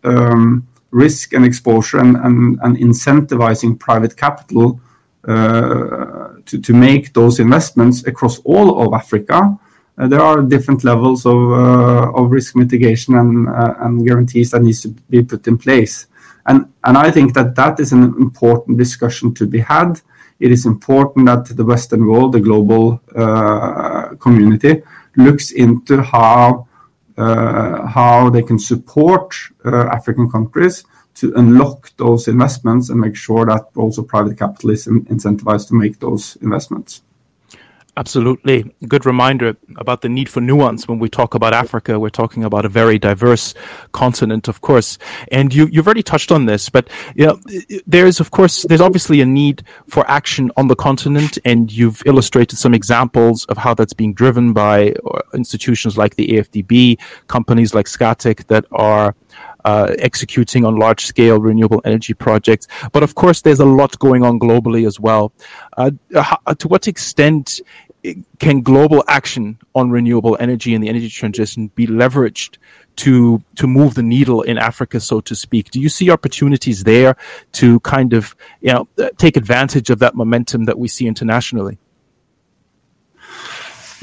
um, 0.03 0.67
risk 0.95 1.33
and 1.33 1.43
exposure 1.45 1.99
and 1.99 2.59
incentivizing 2.87 3.77
private 3.77 4.15
capital 4.15 4.79
uh, 5.27 6.35
to 6.45 6.73
make 6.73 7.11
those 7.13 7.39
investments 7.39 8.05
across 8.05 8.39
all 8.51 8.67
of 8.83 8.93
Africa, 8.93 9.37
uh, 9.97 10.07
there 10.07 10.21
are 10.21 10.41
different 10.41 10.83
levels 10.83 11.25
of 11.25 11.35
uh, 11.35 12.21
risk 12.37 12.55
mitigation 12.55 13.15
and 13.15 14.05
guarantees 14.07 14.51
that 14.51 14.61
need 14.61 14.75
to 14.75 14.89
be 15.09 15.21
put 15.23 15.47
in 15.47 15.57
place. 15.57 16.07
And, 16.45 16.71
and 16.83 16.97
I 16.97 17.11
think 17.11 17.33
that 17.33 17.55
that 17.55 17.79
is 17.79 17.91
an 17.91 18.03
important 18.03 18.77
discussion 18.77 19.33
to 19.33 19.45
be 19.47 19.59
had. 19.59 19.99
It 20.39 20.51
is 20.51 20.65
important 20.65 21.25
that 21.25 21.45
the 21.57 21.65
Western 21.65 22.05
world, 22.05 22.33
the 22.33 22.39
global 22.39 22.99
community, 24.19 24.83
looks 25.17 25.51
into 25.51 26.01
how 26.01 26.67
Uh, 27.17 28.29
they 28.29 28.43
can 28.43 28.59
support 28.59 29.33
uh, 29.63 29.87
African 29.87 30.29
countries 30.29 30.83
to 31.15 31.33
unlock 31.35 31.95
those 31.97 32.27
investments 32.27 32.89
and 32.89 32.99
make 32.99 33.15
sure 33.15 33.45
that 33.45 33.65
also 33.75 34.03
private 34.03 34.37
capital 34.37 34.71
is 34.71 34.85
incentivized 34.87 35.69
to 35.69 35.75
make 35.75 35.99
those 35.99 36.35
investments. 36.41 37.01
Absolutely. 37.97 38.75
Good 38.89 39.05
reminder 39.05 39.55
about 39.77 40.01
the 40.01 40.09
need 40.09 40.27
for 40.27 40.41
nuance 40.41 40.85
when 40.85 40.99
we 40.99 41.07
talk 41.07 41.33
about 41.33 41.53
Africa. 41.53 41.97
We're 41.97 42.09
talking 42.09 42.43
about 42.43 42.65
a 42.65 42.69
very 42.69 42.99
diverse 42.99 43.53
continent, 43.93 44.49
of 44.49 44.59
course. 44.59 44.97
And 45.31 45.53
You've 45.53 45.87
already 45.87 46.03
touched 46.03 46.31
on 46.33 46.45
this, 46.45 46.67
but 46.69 46.89
there's 47.87 48.19
of 48.19 48.31
course, 48.31 48.63
there's 48.63 48.81
obviously 48.81 49.21
a 49.21 49.25
need 49.25 49.63
for 49.87 50.09
action 50.11 50.51
on 50.57 50.67
the 50.67 50.75
continent, 50.75 51.37
and 51.45 51.71
you've 51.71 52.03
illustrated 52.05 52.57
some 52.57 52.73
examples 52.73 53.45
of 53.45 53.57
how 53.57 53.73
that's 53.73 53.93
being 53.93 54.13
driven 54.13 54.51
by 54.51 54.93
institutions 55.33 55.97
like 55.97 56.15
the 56.15 56.27
AFDB, 56.27 56.99
companies 57.27 57.73
like 57.73 57.85
Scatec 57.85 58.47
that 58.47 58.65
are 58.73 59.15
uh, 59.65 59.95
executing 59.99 60.63
on 60.63 60.77
large-scale 60.77 61.39
renewable 61.39 61.81
energy 61.85 62.13
projects. 62.13 62.67
But 62.91 63.03
of 63.03 63.15
course, 63.15 63.41
there's 63.41 63.59
a 63.59 63.65
lot 63.65 63.97
going 63.99 64.23
on 64.23 64.39
globally 64.39 64.85
as 64.85 64.99
well. 64.99 65.33
Uh, 65.75 65.91
to 66.59 66.67
what 66.67 66.87
extent 66.87 67.61
can 68.39 68.61
global 68.61 69.03
action 69.07 69.57
on 69.73 69.89
renewable 69.89 70.37
energy 70.39 70.73
and 70.73 70.83
the 70.83 70.89
energy 70.89 71.09
transition 71.09 71.67
be 71.75 71.87
leveraged 71.87 72.57
to 72.97 73.41
to 73.55 73.67
move 73.67 73.95
the 73.95 74.03
needle 74.03 74.41
in 74.41 74.57
Africa, 74.57 74.99
so 74.99 75.21
to 75.21 75.35
speak? 75.35 75.71
Do 75.71 75.79
you 75.79 75.89
see 75.89 76.09
opportunities 76.09 76.83
there 76.83 77.15
to 77.53 77.79
kind 77.81 78.13
of 78.13 78.35
you 78.61 78.73
know 78.73 78.87
take 79.17 79.37
advantage 79.37 79.89
of 79.89 79.99
that 79.99 80.15
momentum 80.15 80.65
that 80.65 80.77
we 80.77 80.87
see 80.87 81.07
internationally? 81.07 81.77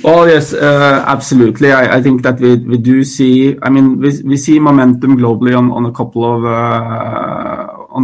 Oh 0.05 0.25
yes, 0.25 0.53
uh, 0.53 1.05
absolutely. 1.07 1.73
I 1.73 2.03
think 2.03 2.23
that 2.23 2.41
we 2.41 2.57
we 2.57 2.77
do 2.77 3.05
see, 3.05 3.57
I 3.63 3.71
mean, 3.71 4.01
we 4.01 4.23
we 4.23 4.37
see 4.37 4.59
momentum 4.59 5.17
globally 5.17 5.57
on 5.57 5.71
uh, 5.71 5.89
a 5.89 5.93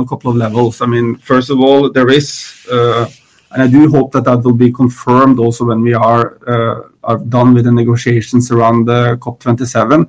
couple 0.07 0.31
of 0.31 0.37
levels. 0.37 0.81
I 0.81 0.87
mean, 0.87 1.17
first 1.17 1.51
of 1.51 1.59
all, 1.59 1.91
there 1.91 2.09
is, 2.09 2.67
uh, 2.71 3.07
and 3.51 3.63
I 3.63 3.67
do 3.67 3.89
hope 3.91 4.13
that 4.13 4.25
that 4.25 4.45
will 4.45 4.55
be 4.55 4.71
confirmed 4.71 5.39
also 5.39 5.65
when 5.65 5.81
we 5.81 5.95
are 5.95 6.39
uh, 6.47 7.17
done 7.17 7.55
with 7.55 7.65
the 7.65 7.73
negotiations 7.73 8.51
around 8.51 8.85
the 8.85 9.17
COP27. 9.17 10.09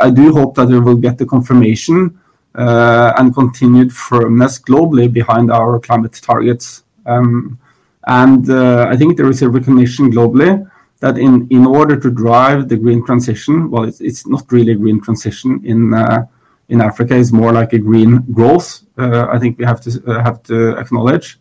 I 0.00 0.10
do 0.10 0.32
hope 0.32 0.54
that 0.54 0.68
we 0.68 0.78
will 0.78 0.94
get 0.94 1.18
the 1.18 1.26
confirmation 1.26 2.16
uh, 2.54 3.12
and 3.18 3.34
continued 3.34 3.92
firmness 3.92 4.60
globally 4.60 5.12
behind 5.12 5.50
our 5.50 5.80
climate 5.80 6.12
targets. 6.22 6.84
Um, 7.04 7.58
and 8.06 8.48
uh, 8.48 8.86
I 8.88 8.96
think 8.96 9.16
there 9.16 9.28
is 9.28 9.42
a 9.42 9.48
recognition 9.48 10.12
globally 10.12 10.70
that 11.00 11.18
in 11.18 11.66
order 11.66 11.98
to 11.98 12.10
drive 12.10 12.68
the 12.68 12.76
green 12.76 13.04
transition, 13.04 13.70
well, 13.70 13.84
it's 13.84 14.26
not 14.26 14.50
really 14.52 14.72
a 14.72 14.76
green 14.76 15.00
transition 15.00 15.60
in 15.64 16.80
Africa, 16.80 17.16
it's 17.16 17.32
more 17.32 17.52
like 17.52 17.72
a 17.72 17.78
green 17.78 18.18
growth, 18.32 18.82
I 18.96 19.38
think 19.40 19.58
we 19.58 19.64
have 19.64 19.80
to 19.80 20.78
acknowledge. 20.78 21.38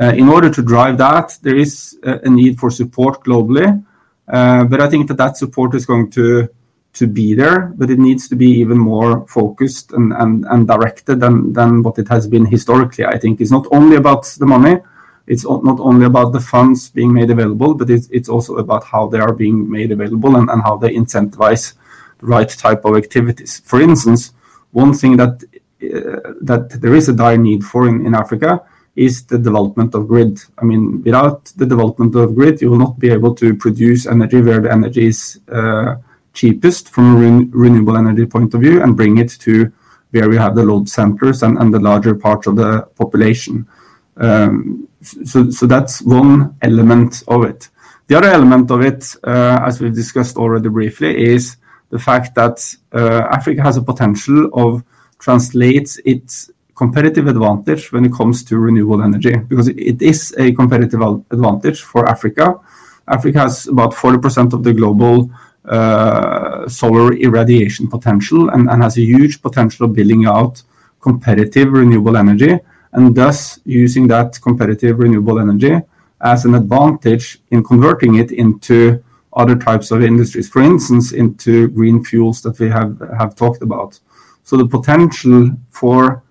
Uh, 0.00 0.12
in 0.16 0.28
order 0.28 0.48
to 0.48 0.62
drive 0.62 0.96
that, 0.98 1.36
there 1.42 1.56
is 1.56 1.98
uh, 2.04 2.18
a 2.24 2.30
need 2.30 2.58
for 2.58 2.70
support 2.70 3.22
globally. 3.24 3.84
Uh, 4.26 4.64
but 4.64 4.80
I 4.80 4.88
think 4.88 5.08
that 5.08 5.18
that 5.18 5.36
support 5.36 5.74
is 5.74 5.84
going 5.84 6.10
to 6.12 6.48
be 7.12 7.34
there, 7.34 7.72
but 7.76 7.90
it 7.90 7.98
needs 7.98 8.28
to 8.28 8.36
be 8.36 8.46
even 8.46 8.78
more 8.78 9.26
focused 9.26 9.92
and 9.92 10.66
directed 10.66 11.20
than 11.20 11.82
what 11.82 11.98
it 11.98 12.08
has 12.08 12.28
been 12.28 12.46
historically. 12.46 13.04
I 13.04 13.18
think 13.18 13.40
it's 13.40 13.50
not 13.50 13.66
only 13.72 13.96
about 13.96 14.24
the 14.38 14.46
money, 14.46 14.78
it's 15.26 15.44
not 15.44 15.80
only 15.80 16.06
about 16.06 16.32
the 16.32 16.40
funds 16.40 16.90
being 16.90 17.12
made 17.12 17.30
available, 17.30 17.74
but 17.74 17.90
it's 17.90 18.28
also 18.28 18.56
about 18.56 18.84
how 18.84 19.08
they 19.08 19.18
are 19.18 19.32
being 19.32 19.68
made 19.68 19.90
available 19.90 20.36
and 20.36 20.62
how 20.62 20.76
they 20.76 20.94
incentivize 20.94 21.74
the 22.18 22.26
right 22.26 22.48
type 22.48 22.84
of 22.84 22.96
activities. 22.96 23.60
For 23.64 23.80
instance, 23.80 24.32
one 24.70 24.94
thing 24.94 25.16
that 25.16 25.42
there 25.80 26.94
is 26.94 27.08
a 27.08 27.12
dire 27.12 27.36
need 27.36 27.64
for 27.64 27.88
in 27.88 28.14
Africa 28.14 28.62
is 28.94 29.24
the 29.24 29.38
development 29.38 29.94
of 29.94 30.08
grid. 30.08 30.38
I 30.58 30.64
mean, 30.64 31.02
without 31.02 31.46
the 31.56 31.66
development 31.66 32.14
of 32.14 32.34
grid, 32.34 32.60
you 32.60 32.70
will 32.70 32.78
not 32.78 32.98
be 32.98 33.10
able 33.10 33.34
to 33.36 33.54
produce 33.54 34.06
energy 34.06 34.42
where 34.42 34.60
the 34.60 34.70
energy 34.70 35.06
is 35.06 35.40
uh, 35.50 35.96
cheapest 36.34 36.90
from 36.90 37.16
a 37.16 37.56
renewable 37.56 37.96
energy 37.96 38.26
point 38.26 38.54
of 38.54 38.60
view 38.60 38.82
and 38.82 38.96
bring 38.96 39.18
it 39.18 39.30
to 39.40 39.72
where 40.10 40.28
we 40.28 40.36
have 40.36 40.54
the 40.54 40.64
load 40.64 40.88
centers 40.88 41.42
and 41.42 41.72
the 41.72 41.80
larger 41.80 42.14
parts 42.14 42.46
of 42.46 42.56
the 42.56 42.82
population. 42.96 43.66
Um, 44.18 44.88
so 45.02 45.42
that's 45.66 46.02
one 46.02 46.54
element 46.60 47.22
of 47.28 47.44
it. 47.44 47.68
The 48.08 48.18
other 48.18 48.28
element 48.28 48.70
of 48.70 48.82
it, 48.82 49.16
uh, 49.24 49.60
as 49.64 49.80
we've 49.80 49.94
discussed 49.94 50.36
already 50.36 50.68
briefly, 50.68 51.16
is 51.32 51.56
the 51.88 51.98
fact 51.98 52.34
that 52.34 52.76
uh, 52.92 53.26
Africa 53.30 53.62
has 53.62 53.78
a 53.78 53.82
potential 53.82 54.50
of 54.52 54.84
translates 55.18 55.98
its 56.04 56.50
competitive 56.74 57.26
advantage 57.26 57.92
when 57.92 58.04
it 58.04 58.12
comes 58.12 58.42
to 58.44 58.58
renewable 58.58 59.02
energy, 59.02 59.36
because 59.36 59.68
it 59.68 60.00
is 60.00 60.34
a 60.38 60.52
competitive 60.52 61.00
advantage 61.30 61.82
for 61.82 62.08
Africa. 62.08 62.58
Africa 63.08 63.40
has 63.40 63.68
about 63.68 63.92
40% 63.92 64.52
of 64.52 64.62
the 64.62 64.72
global 64.72 65.30
uh, 65.64 66.68
solar 66.68 67.12
irradiation 67.12 67.86
potential 67.88 68.50
and 68.50 68.68
has 68.82 68.96
a 68.96 69.02
huge 69.02 69.42
potential 69.42 69.86
of 69.86 69.94
building 69.94 70.26
out 70.26 70.62
competitive 71.00 71.72
renewable 71.72 72.16
energy, 72.16 72.58
and 72.92 73.14
thus 73.14 73.60
using 73.64 74.06
that 74.08 74.40
competitive 74.40 74.98
renewable 74.98 75.38
energy 75.38 75.80
as 76.20 76.44
an 76.44 76.54
advantage 76.54 77.40
in 77.50 77.62
converting 77.62 78.16
it 78.16 78.30
into 78.30 79.02
other 79.34 79.56
types 79.56 79.90
of 79.90 80.02
industries, 80.02 80.48
for 80.48 80.62
instance, 80.62 81.12
into 81.12 81.68
green 81.68 82.04
fuels 82.04 82.42
that 82.42 82.58
we 82.58 82.68
have 82.68 83.34
talked 83.34 83.62
about. 83.62 83.98
So 84.44 84.56
the 84.56 84.66
potential 84.66 85.50
for 85.70 86.22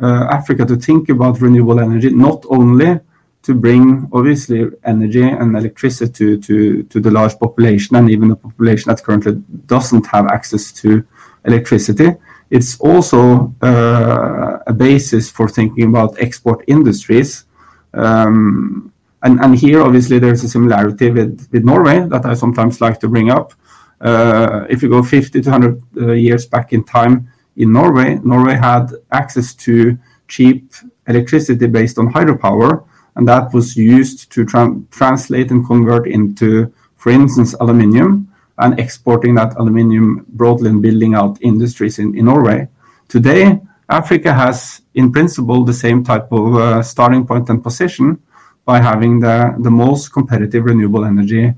Uh, 0.00 0.26
Africa 0.28 0.64
to 0.66 0.76
think 0.76 1.08
about 1.08 1.40
renewable 1.40 1.78
energy, 1.78 2.10
not 2.10 2.44
only 2.48 2.98
to 3.44 3.54
bring, 3.54 4.08
obviously, 4.12 4.68
energy 4.84 5.22
and 5.22 5.56
electricity 5.56 6.36
to 6.38 6.82
to 6.82 7.00
the 7.00 7.10
large 7.10 7.38
population 7.38 7.94
and 7.94 8.10
even 8.10 8.28
the 8.28 8.36
population 8.36 8.88
that 8.88 9.04
currently 9.04 9.40
doesn't 9.66 10.06
have 10.06 10.26
access 10.26 10.72
to 10.72 11.06
electricity, 11.44 12.10
it's 12.50 12.80
also 12.80 13.54
uh, 13.62 14.58
a 14.66 14.72
basis 14.72 15.30
for 15.30 15.48
thinking 15.48 15.84
about 15.90 16.18
export 16.18 16.64
industries. 16.66 17.44
Um, 17.92 18.92
and 19.22 19.40
and 19.40 19.54
here, 19.56 19.80
obviously, 19.80 20.18
there's 20.18 20.42
a 20.42 20.48
similarity 20.48 21.10
with 21.10 21.48
with 21.52 21.64
Norway 21.64 22.00
that 22.08 22.26
I 22.26 22.34
sometimes 22.34 22.80
like 22.80 22.98
to 23.00 23.08
bring 23.08 23.30
up. 23.30 23.54
Uh, 24.00 24.66
if 24.68 24.82
you 24.82 24.88
go 24.88 25.02
50 25.02 25.40
to 25.40 25.50
100 25.50 26.16
years 26.18 26.46
back 26.46 26.72
in 26.72 26.82
time 26.82 27.30
in 27.56 27.72
Norway 27.72 28.18
Norway 28.22 28.56
had 28.56 28.92
access 29.12 29.54
to 29.54 29.96
cheap 30.28 30.72
electricity 31.06 31.66
based 31.66 31.98
on 31.98 32.12
hydropower, 32.12 32.84
and 33.16 33.28
that 33.28 33.52
was 33.52 33.76
used 33.76 34.32
to 34.32 34.44
translate 34.90 35.50
and 35.50 35.66
convert 35.66 36.06
into, 36.06 36.72
for 36.96 37.10
instance, 37.10 37.54
aluminum, 37.60 38.28
and 38.58 38.78
exporting 38.80 39.34
that 39.34 39.54
aluminum 39.56 40.24
broadly 40.28 40.70
and 40.70 40.82
building 40.82 41.14
out 41.14 41.38
industries 41.40 41.98
in 41.98 42.16
in 42.18 42.24
Norway. 42.24 42.68
Today, 43.08 43.60
Africa 43.88 44.32
has, 44.32 44.80
in 44.94 45.12
principle, 45.12 45.64
the 45.64 45.72
same 45.72 46.02
type 46.02 46.32
of 46.32 46.56
uh, 46.56 46.82
starting 46.82 47.26
point 47.26 47.50
and 47.50 47.62
position 47.62 48.18
by 48.64 48.80
having 48.80 49.20
the 49.20 49.54
the 49.58 49.70
most 49.70 50.12
competitive 50.12 50.64
renewable 50.64 51.04
energy 51.04 51.52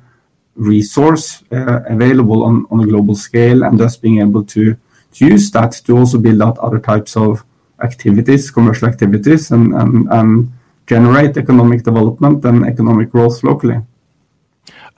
resource 0.57 1.45
uh, 1.53 1.81
available 1.89 2.43
on 2.43 2.81
a 2.81 2.87
global 2.87 3.15
scale, 3.15 3.63
and 3.63 3.79
thus 3.79 3.97
being 3.97 4.21
able 4.21 4.43
to 4.43 4.77
use 5.21 5.51
that 5.53 5.73
to 5.87 5.97
also 5.97 6.19
build 6.19 6.43
out 6.43 6.59
other 6.59 6.79
types 6.79 7.17
of 7.17 7.45
activities, 7.83 8.51
commercial 8.51 8.89
activities, 8.89 9.51
and 9.51 10.51
generate 10.87 11.37
economic 11.37 11.83
development 11.83 12.45
and 12.45 12.65
economic 12.65 13.11
growth 13.11 13.43
locally. 13.43 13.81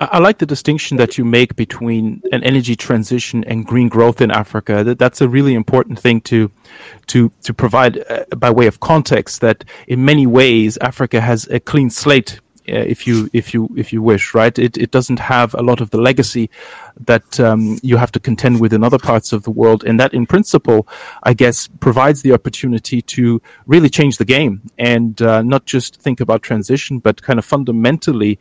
I 0.01 0.19
like 0.21 0.39
the 0.39 0.47
distinction 0.47 0.97
that 0.99 1.19
you 1.19 1.25
make 1.25 1.57
between 1.57 2.23
an 2.31 2.45
energy 2.45 2.77
transition 2.77 3.43
and 3.45 3.67
green 3.67 3.89
growth 3.89 4.21
in 4.21 4.31
Africa. 4.31 4.85
That's 4.85 5.21
a 5.21 5.29
really 5.29 5.55
important 5.55 5.99
thing 5.99 6.21
to 6.21 6.53
provide 7.57 8.05
uh, 8.09 8.25
by 8.37 8.51
way 8.51 8.69
of 8.69 8.79
context, 8.79 9.41
that 9.41 9.65
in 9.89 10.05
many 10.05 10.25
ways, 10.25 10.79
Africa 10.81 11.21
has 11.21 11.49
a 11.49 11.59
clean 11.59 11.91
slate, 11.91 12.39
Uh, 12.71 12.85
if 12.87 13.07
you 13.07 13.29
if 13.33 13.55
you 13.55 13.69
if 13.77 13.93
you 13.93 14.03
wish, 14.03 14.35
right? 14.35 14.59
It 14.59 14.77
it 14.77 14.91
doesn't 14.91 15.19
have 15.19 15.55
a 15.55 15.63
lot 15.63 15.81
of 15.81 15.91
the 15.91 15.99
legacy 15.99 16.51
that 17.07 17.39
um, 17.41 17.79
you 17.83 17.97
have 17.97 18.13
to 18.13 18.21
contend 18.21 18.61
with 18.61 18.73
in 18.73 18.83
other 18.85 18.99
parts 18.99 19.33
of 19.33 19.45
the 19.45 19.51
world. 19.51 19.85
And 19.85 19.99
that, 20.01 20.13
in 20.13 20.27
principle, 20.27 20.87
I 21.23 21.33
guess, 21.35 21.69
provides 21.81 22.23
the 22.23 22.33
opportunity 22.33 23.03
to 23.03 23.41
really 23.67 23.89
change 23.89 24.19
the 24.19 24.25
game 24.25 24.63
and 24.79 25.21
uh, 25.23 25.43
not 25.43 25.65
just 25.67 26.01
think 26.01 26.21
about 26.21 26.43
transition, 26.43 26.99
but 26.99 27.23
kind 27.23 27.39
of 27.39 27.45
fundamentally 27.45 28.39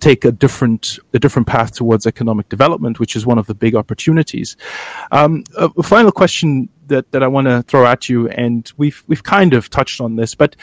take 0.00 0.24
a 0.24 0.32
different 0.32 0.98
a 1.14 1.18
different 1.18 1.48
path 1.48 1.74
towards 1.74 2.06
economic 2.06 2.48
development, 2.48 3.00
which 3.00 3.16
is 3.16 3.24
one 3.26 3.38
of 3.38 3.46
the 3.46 3.54
big 3.54 3.74
opportunities. 3.74 4.56
Um, 5.12 5.44
a 5.56 5.82
final 5.82 6.12
question 6.12 6.68
that 6.88 7.10
that 7.12 7.22
I 7.22 7.28
want 7.28 7.46
to 7.46 7.62
throw 7.62 7.86
at 7.86 8.08
you, 8.08 8.28
and 8.28 8.70
we've 8.76 9.02
we've 9.06 9.22
kind 9.22 9.54
of 9.54 9.70
touched 9.70 10.00
on 10.00 10.16
this, 10.16 10.34
but 10.34 10.56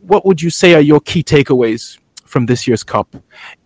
what 0.00 0.26
would 0.26 0.42
you 0.42 0.50
say 0.50 0.74
are 0.74 0.80
your 0.80 1.00
key 1.00 1.22
takeaways 1.22 1.98
from 2.34 2.46
this 2.46 2.66
year's 2.66 2.82
COP? 2.82 3.14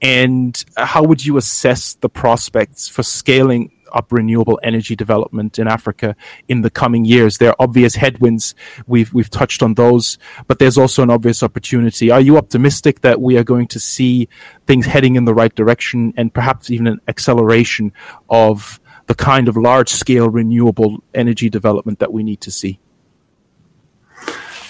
And 0.03 0.63
how 0.77 1.03
would 1.03 1.25
you 1.25 1.39
assess 1.39 1.95
the 1.95 2.11
prospects 2.11 2.87
for 2.87 3.03
scaling 3.03 3.73
up 3.95 4.13
renewable 4.13 4.61
energy 4.63 4.95
development 4.95 5.59
in 5.59 5.67
Africa 5.67 6.15
in 6.49 6.61
the 6.61 6.69
coming 6.69 7.07
years? 7.07 7.39
There 7.39 7.49
are 7.49 7.57
obvious 7.59 7.95
headwinds. 7.95 8.55
We've 8.87 9.11
We've 9.15 9.31
touched 9.31 9.63
on 9.63 9.73
those, 9.73 10.19
but 10.49 10.59
there's 10.59 10.77
also 10.77 11.03
an 11.03 11.09
obvious 11.09 11.43
opportunity. 11.43 12.11
Are 12.11 12.21
you 12.21 12.37
optimistic 12.37 13.01
that 13.01 13.23
we 13.23 13.39
are 13.39 13.45
going 13.55 13.69
to 13.69 13.81
see 13.81 14.29
things 14.67 14.85
heading 14.85 15.17
in 15.17 15.25
the 15.25 15.33
right 15.33 15.55
direction 15.55 16.13
and 16.19 16.33
perhaps 16.33 16.71
even 16.71 16.89
an 16.89 17.01
acceleration 17.09 17.91
of 18.29 18.79
the 19.07 19.15
kind 19.15 19.49
of 19.49 19.57
large-scale 19.57 20.29
renewable 20.29 21.03
energy 21.15 21.49
development 21.49 22.01
that 22.01 22.13
we 22.13 22.23
need 22.23 22.43
to 22.43 22.51
see? 22.51 22.79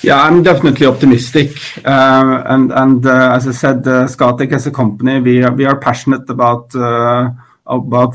Yeah, 0.00 0.22
I'm 0.22 0.44
definitely 0.44 0.86
optimistic. 0.86 1.58
Uh, 1.84 2.42
and 2.46 3.04
uh, 3.04 3.32
as 3.34 3.48
I 3.48 3.50
said, 3.50 3.78
uh, 3.86 4.06
Scatec 4.06 4.52
as 4.52 4.66
a 4.68 4.70
company, 4.70 5.20
we 5.20 5.42
are 5.42 5.76
passionate 5.80 6.30
about 6.30 6.72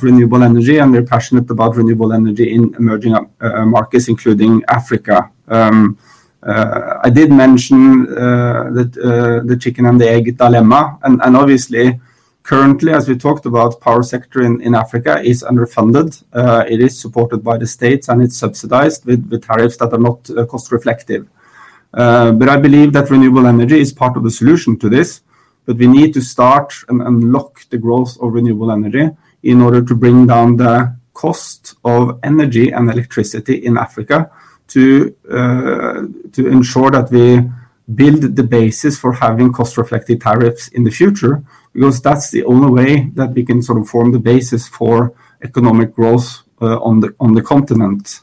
renewable 0.01 0.43
energy, 0.43 0.77
and 0.77 0.93
we're 0.93 1.03
passionate 1.03 1.51
about 1.51 1.75
renewable 1.75 2.13
energy 2.13 2.53
in 2.53 2.73
emerging 2.75 3.15
markets, 3.41 4.07
including 4.07 4.63
Africa. 4.69 5.29
Um, 5.49 5.97
I 6.41 7.09
did 7.09 7.31
mention 7.31 8.05
the 8.05 9.57
chicken 9.59 9.85
and 9.85 9.99
the 9.99 10.09
egg 10.09 10.37
dilemma, 10.37 10.97
and 11.03 11.35
obviously, 11.35 11.99
currently, 12.43 12.93
as 12.93 13.09
we 13.09 13.17
talked 13.17 13.45
about, 13.45 13.81
power 13.81 14.03
sector 14.03 14.41
in 14.41 14.73
Africa 14.73 15.21
is 15.21 15.43
underfunded. 15.43 16.23
It 16.71 16.79
is 16.79 16.97
supported 16.97 17.43
by 17.43 17.57
the 17.57 17.67
states, 17.67 18.07
and 18.07 18.23
it's 18.23 18.37
subsidized 18.37 19.05
with 19.05 19.43
tariffs 19.43 19.75
that 19.77 19.91
are 19.91 19.99
not 19.99 20.29
cost 20.47 20.71
Uh, 21.93 22.31
reflective. 22.31 22.49
I 22.49 22.57
believe 22.57 22.93
that 22.93 23.09
renewable 23.09 23.47
energy 23.47 23.79
is 23.79 23.93
part 23.93 24.17
of 24.17 24.23
the 24.23 24.31
solution 24.31 24.77
to 24.79 24.89
this, 24.89 25.21
but 25.65 25.77
we 25.77 25.87
need 25.87 26.13
to 26.13 26.21
start 26.21 26.73
and 26.89 27.01
unlock 27.01 27.69
the 27.69 27.77
growth 27.77 28.17
of 28.21 28.33
renewable 28.33 28.71
energy 28.71 29.09
in 29.43 29.61
order 29.61 29.81
to 29.81 29.95
bring 29.95 30.27
down 30.27 30.57
the 30.57 30.95
cost 31.13 31.75
of 31.83 32.19
energy 32.23 32.71
and 32.71 32.89
electricity 32.89 33.65
in 33.65 33.77
Africa 33.77 34.31
to 34.67 35.15
uh, 35.31 36.03
ensure 36.37 36.89
that 36.91 37.11
we 37.11 37.47
build 37.93 38.35
the 38.35 38.43
basis 38.43 38.97
for 38.97 39.13
having 39.13 39.51
cost-reflective 39.51 40.19
tariffs 40.19 40.69
in 40.69 40.83
the 40.83 40.91
future, 40.91 41.43
because 41.73 42.01
that's 42.01 42.31
the 42.31 42.43
only 42.45 42.71
way 42.71 43.09
that 43.13 43.33
we 43.33 43.43
can 43.45 43.61
sort 43.61 43.79
of 43.79 43.87
form 43.87 44.11
the 44.11 44.19
basis 44.19 44.67
for 44.67 45.13
economic 45.43 45.93
growth 45.93 46.41
uh, 46.61 46.79
on 46.79 47.01
the 47.01 47.13
on 47.19 47.33
the 47.33 47.41
continent. 47.41 48.21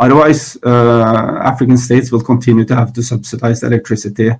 Otherwise, 0.00 0.56
African 0.64 1.76
states 1.76 2.10
will 2.10 2.22
continue 2.22 2.64
to 2.64 2.74
have 2.74 2.92
to 2.94 3.02
subsidize 3.02 3.62
electricity 3.62 4.30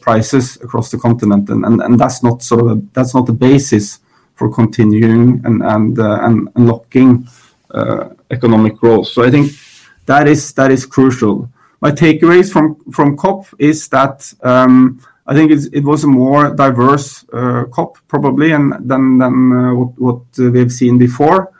prices 0.00 0.56
across 0.62 0.90
the 0.90 0.98
continent, 0.98 1.48
and, 1.48 1.98
that's 1.98 2.22
not 2.22 2.40
the 2.40 3.36
basis 3.36 4.00
for 4.34 4.48
continuing 4.50 5.40
and 5.44 5.62
and 5.62 6.48
unlocking 6.54 7.26
economic 8.30 8.76
growth. 8.76 9.08
So 9.08 9.24
I 9.24 9.30
think 9.30 9.52
that 10.06 10.28
is 10.28 10.52
that 10.54 10.70
is 10.70 10.86
crucial. 10.86 11.48
My 11.80 11.92
takeaways 11.92 12.50
from 12.50 13.16
COP 13.16 13.46
is 13.58 13.88
that 13.88 14.32
um, 14.42 15.00
I 15.26 15.34
think 15.34 15.52
it 15.52 15.84
was 15.84 16.04
a 16.04 16.08
more 16.08 16.54
diverse 16.54 17.24
uh, 17.32 17.64
COP 17.70 17.98
probably 18.08 18.52
and 18.52 18.72
than 18.88 19.22
uh, 19.22 19.74
what 19.74 20.22
we've 20.38 20.72
seen 20.72 20.98
before. 20.98 21.52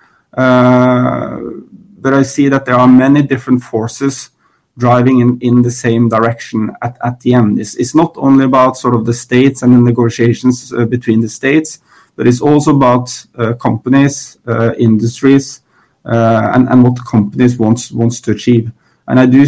But 2.00 2.14
I 2.14 2.22
see 2.22 2.48
that 2.48 2.64
there 2.64 2.76
are 2.76 2.88
many 2.88 3.22
different 3.22 3.62
forces 3.62 4.30
driving 4.78 5.20
in, 5.20 5.38
in 5.40 5.62
the 5.62 5.70
same 5.70 6.08
direction 6.08 6.70
at, 6.80 6.96
at 7.04 7.20
the 7.20 7.34
end. 7.34 7.58
It's, 7.58 7.74
it's 7.74 7.94
not 7.94 8.14
only 8.16 8.44
about 8.44 8.76
sort 8.76 8.94
of 8.94 9.04
the 9.04 9.12
states 9.12 9.62
and 9.62 9.74
the 9.74 9.80
negotiations 9.80 10.72
uh, 10.72 10.84
between 10.86 11.20
the 11.20 11.28
states, 11.28 11.80
but 12.16 12.26
it's 12.26 12.40
also 12.40 12.74
about 12.74 13.10
uh, 13.36 13.54
companies, 13.54 14.38
uh, 14.46 14.74
industries, 14.78 15.62
uh, 16.04 16.52
and, 16.54 16.68
and 16.68 16.82
what 16.84 17.04
companies 17.04 17.58
wants 17.58 17.90
wants 17.90 18.20
to 18.20 18.30
achieve. 18.32 18.72
And 19.08 19.20
I 19.20 19.26
do 19.26 19.44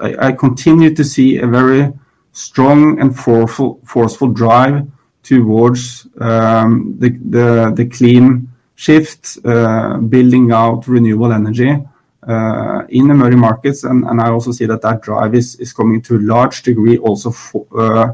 I, 0.00 0.28
I 0.28 0.32
continue 0.32 0.94
to 0.94 1.04
see 1.04 1.38
a 1.38 1.46
very 1.46 1.92
strong 2.32 3.00
and 3.00 3.18
forceful 3.18 3.80
forceful 3.84 4.28
drive 4.28 4.86
towards 5.22 6.06
um, 6.20 6.96
the, 6.98 7.10
the 7.10 7.72
the 7.74 7.86
clean 7.86 8.48
shift, 8.74 9.38
uh, 9.44 9.98
building 9.98 10.52
out 10.52 10.88
renewable 10.88 11.32
energy 11.32 11.78
in 12.28 13.08
the 13.08 13.14
emerging 13.14 13.38
markets. 13.38 13.84
And, 13.84 14.20
I 14.20 14.30
also 14.30 14.52
see 14.52 14.66
that 14.66 14.82
that 14.82 15.02
drive 15.02 15.34
is, 15.34 15.72
coming 15.72 16.02
to 16.02 16.16
a 16.16 16.20
large 16.20 16.62
degree 16.62 16.98
also 16.98 17.34
uh, 17.76 18.12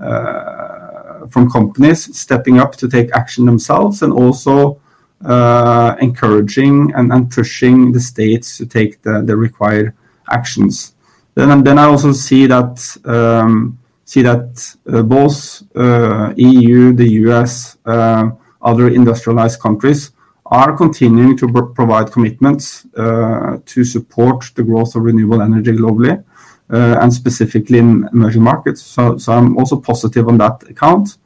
uh, 0.00 1.26
from 1.28 1.50
companies 1.50 2.16
stepping 2.16 2.58
up 2.58 2.76
to 2.76 2.88
take 2.88 3.10
action 3.12 3.46
themselves 3.46 4.02
and 4.02 4.12
also 4.12 4.80
uh, 5.24 5.96
encouraging 6.00 6.92
and, 6.94 7.30
pushing 7.30 7.92
the 7.92 8.00
states 8.00 8.58
to 8.58 8.66
take 8.66 9.00
the, 9.02 9.36
required 9.36 9.94
actions. 10.30 10.94
Then, 11.34 11.78
I 11.78 11.84
also 11.84 12.12
see 12.12 12.46
that 12.46 12.78
um, 13.04 13.78
uh, 14.16 15.02
both 15.02 15.62
uh, 15.76 16.32
EU, 16.36 16.92
the 16.92 17.08
US, 17.24 17.76
other 17.86 18.88
industrialized 18.88 19.60
countries 19.60 20.12
are 20.50 20.76
continuing 20.76 21.36
to 21.36 21.48
provide 21.74 22.12
commitments 22.12 22.86
uh, 22.96 23.58
to 23.66 23.84
support 23.84 24.50
the 24.54 24.62
growth 24.62 24.94
of 24.94 25.02
renewable 25.02 25.42
energy 25.42 25.72
globally, 25.72 26.22
uh, 26.70 26.98
and 27.00 27.12
specifically 27.12 27.78
in 27.78 28.08
emerging 28.12 28.42
markets. 28.42 28.96
I'm 28.98 29.56
also 29.58 29.80
positive 29.80 30.28
on 30.28 30.38
that 30.38 30.62
account. 30.68 31.18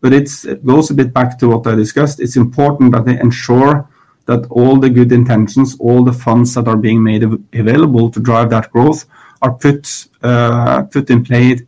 But 0.00 0.12
it 0.12 0.30
goes 0.64 0.90
a 0.90 0.94
bit 0.94 1.12
back 1.12 1.38
to 1.40 1.48
what 1.48 1.66
I 1.66 1.74
discussed. 1.74 2.20
It's 2.20 2.36
important 2.36 2.92
that 2.92 3.04
they 3.04 3.18
ensure 3.18 3.88
that 4.26 4.46
all 4.48 4.76
the 4.76 4.90
good 4.90 5.10
intentions, 5.10 5.76
all 5.80 6.04
the 6.04 6.12
funds 6.12 6.54
that 6.54 6.68
are 6.68 6.76
being 6.76 7.02
made 7.02 7.24
available 7.52 8.10
to 8.10 8.20
drive 8.20 8.50
that 8.50 8.70
growth 8.70 9.06
are 9.42 9.54
put 9.54 10.06
uh, 10.22 10.84
in 11.08 11.24
play 11.24 11.58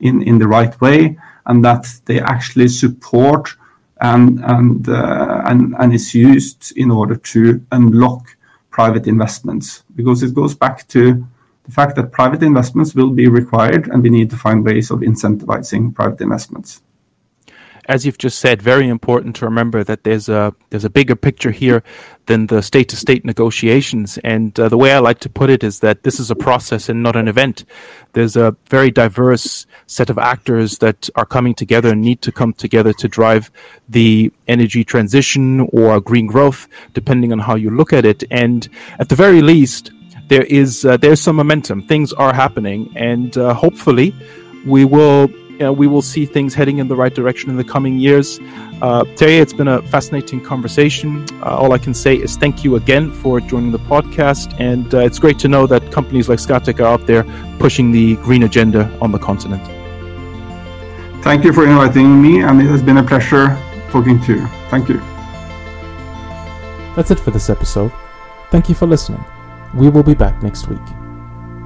in 0.00 0.38
the 0.38 0.46
right 0.46 0.80
way, 0.80 1.18
and 1.46 1.64
that 1.64 1.86
they 2.04 2.20
actually 2.20 2.68
support 2.68 3.56
and 4.00 4.42
and 4.44 4.88
uh, 4.88 5.42
and 5.46 5.74
and 5.78 5.92
is 5.92 6.14
used 6.14 6.72
in 6.76 6.90
order 6.90 7.16
to 7.16 7.64
unlock 7.72 8.36
private 8.70 9.06
investments. 9.06 9.82
Because 9.94 10.22
it 10.22 10.34
goes 10.34 10.54
back 10.54 10.86
to 10.88 11.26
the 11.64 11.72
fact 11.72 11.96
that 11.96 12.12
private 12.12 12.42
investments 12.42 12.94
will 12.94 13.10
be 13.10 13.28
required 13.28 13.88
and 13.88 14.02
we 14.02 14.10
need 14.10 14.30
to 14.30 14.36
find 14.36 14.64
ways 14.64 14.90
of 14.90 15.00
incentivizing 15.00 15.94
private 15.94 16.20
investments 16.20 16.80
as 17.90 18.06
you've 18.06 18.18
just 18.18 18.38
said, 18.38 18.62
very 18.62 18.88
important 18.88 19.34
to 19.36 19.44
remember 19.44 19.82
that 19.82 20.04
there's 20.04 20.28
a 20.28 20.54
there's 20.70 20.84
a 20.84 20.90
bigger 20.90 21.16
picture 21.16 21.50
here 21.50 21.82
than 22.26 22.46
the 22.46 22.62
state 22.62 22.88
to 22.90 22.96
state 22.96 23.24
negotiations. 23.24 24.16
And 24.22 24.58
uh, 24.60 24.68
the 24.68 24.78
way 24.78 24.92
I 24.92 25.00
like 25.00 25.18
to 25.20 25.28
put 25.28 25.50
it 25.50 25.64
is 25.64 25.80
that 25.80 26.04
this 26.04 26.20
is 26.20 26.30
a 26.30 26.36
process 26.36 26.88
and 26.88 27.02
not 27.02 27.16
an 27.16 27.26
event. 27.26 27.64
There's 28.12 28.36
a 28.36 28.54
very 28.68 28.92
diverse 28.92 29.66
set 29.88 30.08
of 30.08 30.18
actors 30.18 30.78
that 30.78 31.10
are 31.16 31.26
coming 31.26 31.52
together 31.52 31.90
and 31.90 32.00
need 32.00 32.22
to 32.22 32.30
come 32.30 32.52
together 32.52 32.92
to 32.92 33.08
drive 33.08 33.50
the 33.88 34.32
energy 34.46 34.84
transition 34.84 35.60
or 35.72 36.00
green 36.00 36.28
growth, 36.28 36.68
depending 36.94 37.32
on 37.32 37.40
how 37.40 37.56
you 37.56 37.70
look 37.70 37.92
at 37.92 38.04
it. 38.04 38.22
And 38.30 38.68
at 39.00 39.08
the 39.08 39.16
very 39.16 39.42
least, 39.42 39.90
there 40.28 40.44
is 40.44 40.84
uh, 40.84 40.96
there's 40.96 41.20
some 41.20 41.34
momentum. 41.34 41.82
Things 41.82 42.12
are 42.12 42.32
happening, 42.32 42.92
and 42.94 43.36
uh, 43.36 43.52
hopefully, 43.52 44.14
we 44.64 44.84
will 44.84 45.28
uh, 45.62 45.72
we 45.72 45.86
will 45.86 46.02
see 46.02 46.24
things 46.24 46.54
heading 46.54 46.78
in 46.78 46.88
the 46.88 46.96
right 46.96 47.14
direction 47.14 47.50
in 47.50 47.56
the 47.56 47.64
coming 47.64 47.98
years. 47.98 48.38
Uh, 48.80 49.04
Terje, 49.16 49.40
it's 49.40 49.52
been 49.52 49.68
a 49.68 49.82
fascinating 49.82 50.40
conversation. 50.40 51.24
Uh, 51.42 51.56
all 51.56 51.72
I 51.72 51.78
can 51.78 51.94
say 51.94 52.16
is 52.16 52.36
thank 52.36 52.64
you 52.64 52.76
again 52.76 53.12
for 53.12 53.40
joining 53.40 53.72
the 53.72 53.78
podcast, 53.78 54.58
and 54.58 54.94
uh, 54.94 54.98
it's 54.98 55.18
great 55.18 55.38
to 55.40 55.48
know 55.48 55.66
that 55.66 55.92
companies 55.92 56.28
like 56.28 56.38
Scatec 56.38 56.80
are 56.80 56.86
out 56.86 57.06
there 57.06 57.24
pushing 57.58 57.92
the 57.92 58.16
green 58.16 58.44
agenda 58.44 58.90
on 59.00 59.12
the 59.12 59.18
continent. 59.18 59.62
Thank 61.22 61.44
you 61.44 61.52
for 61.52 61.64
inviting 61.64 62.22
me, 62.22 62.42
and 62.42 62.60
it 62.60 62.66
has 62.66 62.82
been 62.82 62.96
a 62.96 63.02
pleasure 63.02 63.58
talking 63.90 64.20
to 64.22 64.36
you. 64.36 64.46
Thank 64.70 64.88
you. 64.88 64.98
That's 66.96 67.10
it 67.10 67.20
for 67.20 67.30
this 67.30 67.50
episode. 67.50 67.92
Thank 68.50 68.68
you 68.68 68.74
for 68.74 68.86
listening. 68.86 69.24
We 69.74 69.90
will 69.90 70.02
be 70.02 70.14
back 70.14 70.42
next 70.42 70.68
week. 70.68 70.80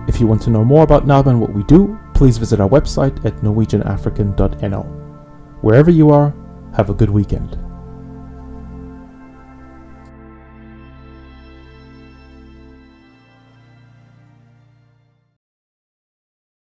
If 0.06 0.20
you 0.20 0.26
want 0.26 0.42
to 0.42 0.50
know 0.50 0.64
more 0.64 0.82
about 0.82 1.06
NAB 1.06 1.28
and 1.28 1.40
what 1.40 1.52
we 1.52 1.62
do, 1.62 1.98
please 2.14 2.38
visit 2.38 2.60
our 2.60 2.68
website 2.68 3.24
at 3.24 3.36
norwegianafrican.no. 3.38 4.82
Wherever 5.60 5.90
you 5.90 6.10
are, 6.10 6.34
have 6.74 6.90
a 6.90 6.94
good 6.94 7.10
weekend. 7.10 7.58